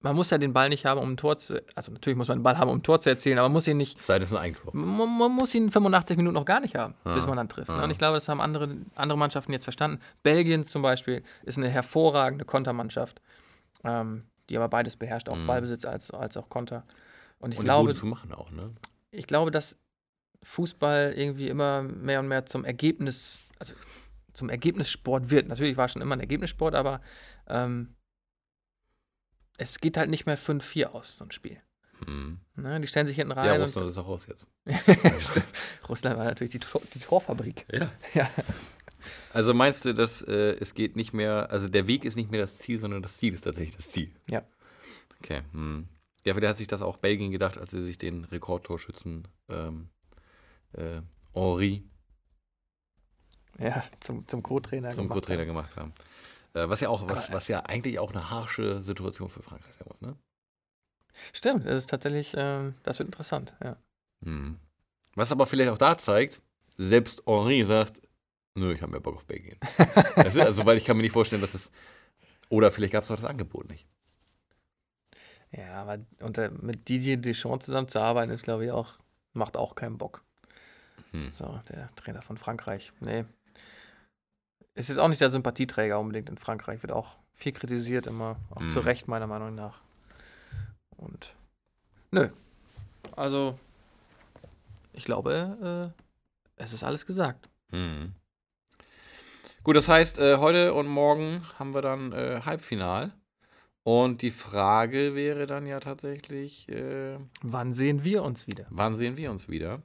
man 0.00 0.16
muss 0.16 0.30
ja 0.30 0.38
den 0.38 0.54
Ball 0.54 0.70
nicht 0.70 0.86
haben, 0.86 0.98
um 0.98 1.10
ein 1.12 1.16
Tor 1.18 1.36
zu, 1.36 1.60
also 1.74 1.92
natürlich 1.92 2.16
muss 2.16 2.28
man 2.28 2.38
den 2.38 2.42
Ball 2.42 2.56
haben, 2.56 2.70
um 2.70 2.78
ein 2.78 2.82
Tor 2.82 2.98
zu 3.00 3.10
erzielen, 3.10 3.36
aber 3.38 3.48
man 3.48 3.52
muss 3.54 3.68
ihn 3.68 3.76
nicht 3.76 4.00
sei 4.00 4.16
ist 4.16 4.32
ein 4.32 4.38
Eigentor. 4.38 4.74
man, 4.74 5.18
man 5.18 5.30
muss 5.32 5.54
ihn 5.54 5.70
85 5.70 6.16
Minuten 6.16 6.34
noch 6.34 6.46
gar 6.46 6.60
nicht 6.60 6.76
haben, 6.76 6.94
Ja. 7.04 7.14
bis 7.14 7.26
man 7.26 7.36
dann 7.36 7.48
trifft. 7.50 7.68
Ja. 7.68 7.84
Und 7.84 7.90
ich 7.90 7.98
glaube, 7.98 8.14
das 8.14 8.28
haben 8.28 8.40
andere, 8.40 8.74
andere 8.94 9.18
Mannschaften 9.18 9.52
jetzt 9.52 9.64
verstanden. 9.64 10.00
Belgien 10.22 10.64
zum 10.64 10.80
Beispiel 10.80 11.22
ist 11.42 11.58
eine 11.58 11.68
hervorragende 11.68 12.46
Kontermannschaft, 12.46 13.20
ähm, 13.84 14.24
die 14.48 14.56
aber 14.56 14.68
beides 14.68 14.96
beherrscht, 14.96 15.28
auch 15.28 15.36
Mhm. 15.36 15.46
Ballbesitz 15.46 15.84
als, 15.84 16.10
als 16.10 16.36
auch 16.36 16.48
Konter. 16.48 16.84
Und 17.38 17.52
ich 17.52 17.58
Und 17.58 17.64
glaube, 17.64 17.94
machen 18.06 18.32
auch, 18.32 18.50
ne? 18.50 18.72
ich 19.10 19.26
glaube, 19.26 19.50
dass 19.50 19.76
Fußball 20.42 21.14
irgendwie 21.16 21.48
immer 21.48 21.82
mehr 21.82 22.20
und 22.20 22.28
mehr 22.28 22.46
zum 22.46 22.64
Ergebnis, 22.64 23.40
also 23.58 23.74
zum 24.32 24.48
Ergebnissport 24.48 25.30
wird. 25.30 25.48
Natürlich 25.48 25.76
war 25.76 25.86
es 25.86 25.92
schon 25.92 26.02
immer 26.02 26.16
ein 26.16 26.20
Ergebnissport, 26.20 26.74
aber 26.74 27.00
ähm, 27.46 27.94
es 29.56 29.78
geht 29.78 29.96
halt 29.96 30.10
nicht 30.10 30.26
mehr 30.26 30.38
5-4 30.38 30.86
aus, 30.86 31.18
so 31.18 31.24
ein 31.24 31.32
Spiel. 31.32 31.60
Mhm. 32.06 32.40
Ne? 32.54 32.80
Die 32.80 32.86
stellen 32.86 33.06
sich 33.06 33.16
hinten 33.16 33.32
rein. 33.32 33.46
Ja, 33.46 33.56
Russland 33.56 33.90
ist 33.90 33.98
auch 33.98 34.06
raus 34.06 34.26
jetzt. 34.28 34.46
Russland 35.88 36.16
war 36.16 36.24
natürlich 36.24 36.52
die, 36.52 36.60
Tor 36.60 36.80
die 36.94 37.00
Torfabrik. 37.00 37.66
Ja. 37.72 37.90
Ja. 38.14 38.28
Also 39.32 39.54
meinst 39.54 39.84
du, 39.84 39.94
dass 39.94 40.22
äh, 40.22 40.56
es 40.60 40.74
geht 40.74 40.96
nicht 40.96 41.12
mehr, 41.12 41.50
also 41.50 41.68
der 41.68 41.86
Weg 41.86 42.04
ist 42.04 42.16
nicht 42.16 42.30
mehr 42.30 42.40
das 42.40 42.58
Ziel, 42.58 42.80
sondern 42.80 43.02
das 43.02 43.16
Ziel 43.16 43.34
ist 43.34 43.42
tatsächlich 43.42 43.76
das 43.76 43.88
Ziel? 43.90 44.10
Ja. 44.28 44.42
Okay. 45.20 45.42
Hm. 45.52 45.88
Ja, 46.24 46.34
vielleicht 46.34 46.50
hat 46.50 46.56
sich 46.56 46.66
das 46.68 46.82
auch 46.82 46.96
Belgien 46.96 47.30
gedacht, 47.30 47.58
als 47.58 47.70
sie 47.70 47.82
sich 47.82 47.98
den 47.98 48.24
Rekordtorschützen 48.24 49.26
ähm, 49.48 49.88
äh, 50.72 51.00
Henri 51.32 51.88
Ja, 53.58 53.84
zum, 54.00 54.26
zum 54.26 54.42
Co-Trainer 54.42 54.90
zum 54.90 55.04
gemacht 55.04 55.14
Co-Trainer 55.20 55.40
haben. 55.42 55.48
gemacht 55.48 55.76
haben. 55.76 55.92
Äh, 56.54 56.68
was 56.68 56.80
ja 56.80 56.88
auch, 56.88 57.08
was, 57.08 57.32
was 57.32 57.48
ja 57.48 57.60
eigentlich 57.60 57.98
auch 57.98 58.10
eine 58.10 58.30
harsche 58.30 58.82
Situation 58.82 59.28
für 59.30 59.42
Frankreich 59.42 59.74
sein 59.74 59.88
muss, 59.88 60.00
ne? 60.00 60.16
Stimmt, 61.32 61.66
das 61.66 61.76
ist 61.76 61.90
tatsächlich, 61.90 62.32
ähm, 62.36 62.74
das 62.84 62.98
wird 62.98 63.08
interessant, 63.08 63.54
ja. 63.62 63.76
Hm. 64.24 64.58
Was 65.14 65.32
aber 65.32 65.46
vielleicht 65.46 65.70
auch 65.70 65.78
da 65.78 65.98
zeigt, 65.98 66.40
selbst 66.76 67.22
Henri 67.26 67.64
sagt, 67.64 68.07
nö, 68.58 68.72
ich 68.72 68.82
habe 68.82 68.92
mehr 68.92 69.00
Bock 69.00 69.16
auf 69.16 69.26
Belgien. 69.26 69.58
du? 70.16 70.42
Also, 70.42 70.66
weil 70.66 70.78
ich 70.78 70.84
kann 70.84 70.96
mir 70.96 71.02
nicht 71.02 71.12
vorstellen, 71.12 71.42
dass 71.42 71.54
es, 71.54 71.70
oder 72.48 72.70
vielleicht 72.70 72.92
gab 72.92 73.04
es 73.04 73.10
auch 73.10 73.16
das 73.16 73.24
Angebot 73.24 73.68
nicht. 73.68 73.86
Ja, 75.50 75.82
aber 75.82 75.98
unter, 76.20 76.50
mit 76.50 76.88
Didier 76.88 77.16
Deschamps 77.16 77.66
zusammenzuarbeiten, 77.66 78.32
ist, 78.32 78.44
glaube 78.44 78.66
ich, 78.66 78.70
auch, 78.70 78.98
macht 79.32 79.56
auch 79.56 79.74
keinen 79.74 79.96
Bock. 79.96 80.22
Hm. 81.12 81.30
So, 81.30 81.60
der 81.70 81.88
Trainer 81.96 82.22
von 82.22 82.36
Frankreich. 82.36 82.92
Nee. 83.00 83.24
Ist 84.74 84.88
jetzt 84.88 84.98
auch 84.98 85.08
nicht 85.08 85.20
der 85.20 85.30
Sympathieträger 85.30 85.98
unbedingt 85.98 86.28
in 86.28 86.38
Frankreich, 86.38 86.82
wird 86.82 86.92
auch 86.92 87.18
viel 87.32 87.52
kritisiert, 87.52 88.06
immer, 88.06 88.36
auch 88.50 88.68
zu 88.68 88.80
Mhm. 88.80 88.84
Recht, 88.84 89.08
meiner 89.08 89.26
Meinung 89.26 89.54
nach. 89.54 89.80
Und, 90.96 91.34
nö. 92.10 92.28
Also, 93.16 93.58
ich 94.92 95.04
glaube, 95.04 95.94
äh, 95.96 96.62
es 96.62 96.72
ist 96.72 96.84
alles 96.84 97.06
gesagt. 97.06 97.48
Mhm. 97.70 98.14
Gut, 99.64 99.76
das 99.76 99.88
heißt, 99.88 100.18
äh, 100.18 100.36
heute 100.36 100.72
und 100.74 100.86
morgen 100.86 101.42
haben 101.58 101.74
wir 101.74 101.82
dann 101.82 102.12
äh, 102.12 102.40
Halbfinal. 102.44 103.12
Und 103.82 104.22
die 104.22 104.30
Frage 104.30 105.14
wäre 105.14 105.46
dann 105.46 105.66
ja 105.66 105.80
tatsächlich, 105.80 106.68
äh, 106.68 107.18
Wann 107.42 107.72
sehen 107.72 108.04
wir 108.04 108.22
uns 108.22 108.46
wieder? 108.46 108.66
wann 108.70 108.96
sehen 108.96 109.16
wir 109.16 109.30
uns 109.30 109.48
wieder? 109.48 109.82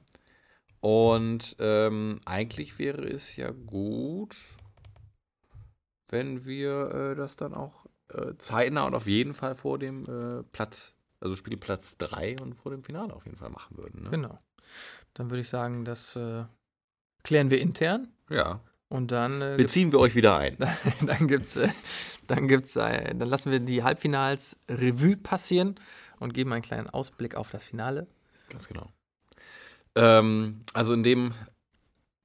Und 0.80 1.56
ähm, 1.58 2.20
eigentlich 2.26 2.78
wäre 2.78 3.06
es 3.06 3.36
ja 3.36 3.50
gut, 3.50 4.36
wenn 6.08 6.44
wir 6.44 6.90
äh, 6.90 7.14
das 7.16 7.36
dann 7.36 7.54
auch 7.54 7.86
äh, 8.08 8.34
zeitnah 8.38 8.84
und 8.84 8.94
auf 8.94 9.06
jeden 9.06 9.32
Fall 9.32 9.54
vor 9.54 9.78
dem 9.78 10.04
äh, 10.04 10.42
Platz, 10.52 10.94
also 11.20 11.34
Spiel 11.36 11.56
Platz 11.56 11.96
3 11.96 12.36
und 12.42 12.54
vor 12.54 12.70
dem 12.70 12.84
Finale 12.84 13.14
auf 13.14 13.24
jeden 13.24 13.38
Fall 13.38 13.50
machen 13.50 13.78
würden. 13.78 14.02
Ne? 14.02 14.10
Genau. 14.10 14.38
Dann 15.14 15.30
würde 15.30 15.40
ich 15.40 15.48
sagen, 15.48 15.84
das 15.84 16.18
klären 17.22 17.50
wir 17.50 17.60
intern 17.60 18.08
Ja. 18.28 18.60
Und 18.94 19.10
dann 19.10 19.42
äh, 19.42 19.54
Beziehen 19.56 19.90
wir 19.90 19.98
euch 19.98 20.14
wieder 20.14 20.36
ein. 20.36 20.56
dann 21.06 21.26
gibt's, 21.26 21.56
äh, 21.56 21.68
dann 22.28 22.46
gibt's, 22.46 22.76
äh, 22.76 23.12
dann 23.12 23.28
lassen 23.28 23.50
wir 23.50 23.58
die 23.58 23.82
Halbfinals 23.82 24.56
Revue 24.68 25.16
passieren 25.16 25.74
und 26.20 26.32
geben 26.32 26.52
einen 26.52 26.62
kleinen 26.62 26.88
Ausblick 26.88 27.34
auf 27.34 27.50
das 27.50 27.64
Finale. 27.64 28.06
Ganz 28.50 28.68
genau. 28.68 28.92
Ähm, 29.96 30.60
also 30.74 30.92
in 30.92 31.02
dem 31.02 31.32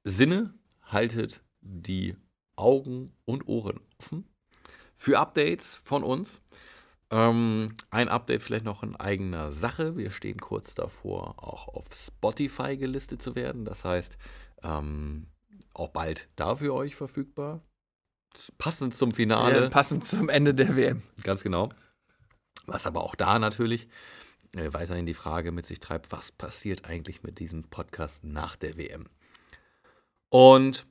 Sinne 0.04 0.54
haltet 0.84 1.42
die 1.62 2.16
Augen 2.56 3.12
und 3.26 3.48
Ohren 3.48 3.80
offen 3.98 4.28
für 4.94 5.18
Updates 5.18 5.82
von 5.84 6.04
uns. 6.04 6.40
Ähm, 7.10 7.78
ein 7.90 8.10
Update 8.10 8.44
vielleicht 8.44 8.66
noch 8.66 8.84
in 8.84 8.96
eigener 8.96 9.52
Sache. 9.52 9.98
Wir 9.98 10.12
stehen 10.12 10.40
kurz 10.40 10.76
davor, 10.76 11.44
auch 11.44 11.68
auf 11.70 11.88
Spotify 11.96 12.78
gelistet 12.78 13.24
zu 13.24 13.34
werden. 13.34 13.66
Das 13.66 13.86
heißt, 13.86 14.20
ähm, 14.62 15.26
auch 15.80 15.90
bald 15.90 16.30
da 16.36 16.56
für 16.56 16.74
euch 16.74 16.96
verfügbar. 16.96 17.62
Passend 18.58 18.96
zum 18.96 19.12
Finale. 19.12 19.64
Ja, 19.64 19.70
passend 19.70 20.06
zum 20.06 20.30
Ende 20.30 20.54
der 20.54 20.76
WM. 20.76 21.02
Ganz 21.24 21.44
genau. 21.44 21.70
Was 22.66 22.86
aber 22.86 23.04
auch 23.04 23.16
da 23.16 23.40
natürlich 23.40 23.88
äh, 24.56 24.72
weiterhin 24.72 25.06
die 25.06 25.16
Frage 25.16 25.52
mit 25.52 25.66
sich 25.66 25.80
treibt, 25.80 26.12
was 26.12 26.32
passiert 26.32 26.86
eigentlich 26.86 27.24
mit 27.24 27.40
diesem 27.40 27.64
Podcast 27.64 28.24
nach 28.24 28.56
der 28.56 28.78
WM? 28.78 29.08
Und 30.30 30.86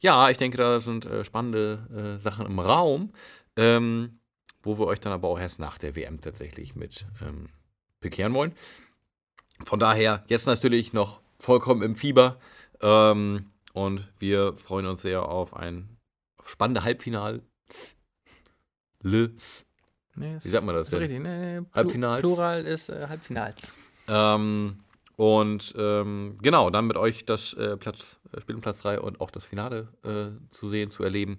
ja, 0.00 0.28
ich 0.30 0.36
denke, 0.38 0.58
da 0.58 0.80
sind 0.80 1.06
äh, 1.06 1.24
spannende 1.24 2.16
äh, 2.18 2.20
Sachen 2.20 2.46
im 2.46 2.58
Raum, 2.58 3.12
ähm, 3.56 4.18
wo 4.62 4.78
wir 4.78 4.86
euch 4.86 4.98
dann 4.98 5.12
aber 5.12 5.28
auch 5.28 5.38
erst 5.38 5.60
nach 5.60 5.78
der 5.78 5.94
WM 5.94 6.20
tatsächlich 6.20 6.74
mit 6.74 7.06
ähm, 7.20 7.46
bekehren 8.00 8.34
wollen. 8.34 8.52
Von 9.62 9.78
daher 9.78 10.24
jetzt 10.26 10.46
natürlich 10.46 10.92
noch 10.92 11.20
vollkommen 11.38 11.82
im 11.82 11.94
Fieber 11.94 12.38
ähm, 12.80 13.51
und 13.72 14.06
wir 14.18 14.54
freuen 14.54 14.86
uns 14.86 15.02
sehr 15.02 15.28
auf 15.28 15.54
ein 15.54 15.96
spannende 16.46 16.84
Halbfinale. 16.84 17.42
Nee, 19.04 19.28
Wie 20.14 20.48
sagt 20.48 20.64
man 20.66 20.74
das 20.74 20.88
Ist 20.88 20.92
denn? 20.92 21.00
richtig, 21.00 21.20
nee, 21.20 21.60
nee, 21.60 21.60
Plu- 21.60 21.74
Halbfinals? 21.74 22.20
Plural 22.20 22.66
ist 22.66 22.88
äh, 22.90 23.06
Halbfinals. 23.08 23.74
Ähm, 24.08 24.80
und 25.16 25.74
ähm, 25.76 26.36
genau, 26.42 26.70
dann 26.70 26.86
mit 26.86 26.96
euch 26.96 27.24
das 27.24 27.54
äh, 27.54 27.76
Platz, 27.76 28.18
äh, 28.32 28.40
Spiel 28.40 28.54
um 28.56 28.60
Platz 28.60 28.82
3 28.82 29.00
und 29.00 29.20
auch 29.20 29.30
das 29.30 29.44
Finale 29.44 29.88
äh, 30.04 30.30
zu 30.54 30.68
sehen, 30.68 30.90
zu 30.90 31.02
erleben. 31.02 31.38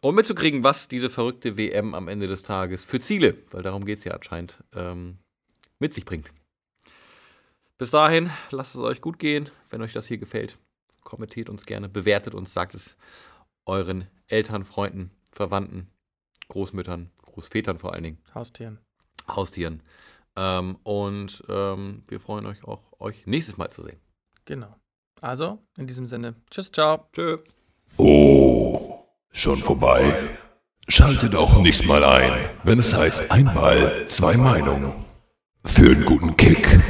Und 0.00 0.14
mitzukriegen, 0.16 0.64
was 0.64 0.88
diese 0.88 1.10
verrückte 1.10 1.56
WM 1.56 1.94
am 1.94 2.08
Ende 2.08 2.26
des 2.26 2.42
Tages 2.42 2.82
für 2.84 2.98
Ziele, 2.98 3.36
weil 3.50 3.62
darum 3.62 3.84
geht 3.84 3.98
es 3.98 4.04
ja 4.04 4.12
anscheinend, 4.12 4.58
ähm, 4.74 5.18
mit 5.78 5.94
sich 5.94 6.04
bringt. 6.04 6.32
Bis 7.78 7.90
dahin, 7.90 8.30
lasst 8.50 8.74
es 8.74 8.80
euch 8.80 9.00
gut 9.00 9.18
gehen. 9.18 9.48
Wenn 9.70 9.82
euch 9.82 9.92
das 9.92 10.06
hier 10.06 10.18
gefällt, 10.18 10.58
kommentiert 11.02 11.48
uns 11.48 11.66
gerne, 11.66 11.88
bewertet 11.88 12.34
uns, 12.34 12.52
sagt 12.52 12.74
es 12.74 12.96
euren 13.66 14.06
Eltern, 14.26 14.64
Freunden, 14.64 15.10
Verwandten, 15.30 15.88
Großmüttern, 16.48 17.10
Großvätern 17.22 17.78
vor 17.78 17.92
allen 17.92 18.04
Dingen. 18.04 18.18
Haustieren. 18.34 18.78
Haustieren. 19.28 19.82
Ähm, 20.36 20.76
und 20.82 21.44
ähm, 21.48 22.04
wir 22.08 22.20
freuen 22.20 22.46
euch 22.46 22.64
auch, 22.64 22.92
euch 22.98 23.26
nächstes 23.26 23.56
Mal 23.56 23.70
zu 23.70 23.82
sehen. 23.82 24.00
Genau. 24.44 24.74
Also, 25.20 25.58
in 25.76 25.86
diesem 25.86 26.06
Sinne, 26.06 26.34
tschüss, 26.50 26.72
ciao. 26.72 27.08
Tschö. 27.12 27.38
Oh, 27.96 29.04
schon 29.30 29.58
vorbei? 29.58 30.38
Schaltet 30.88 31.36
auch 31.36 31.62
nächstes 31.62 31.86
Mal 31.86 32.02
ein, 32.02 32.50
wenn 32.64 32.78
es 32.78 32.94
heißt 32.94 33.30
ein 33.30 33.44
Ball, 33.54 34.06
zwei 34.08 34.36
Meinungen. 34.36 35.04
Für 35.64 35.90
einen 35.90 36.04
guten 36.04 36.36
Kick. 36.36 36.80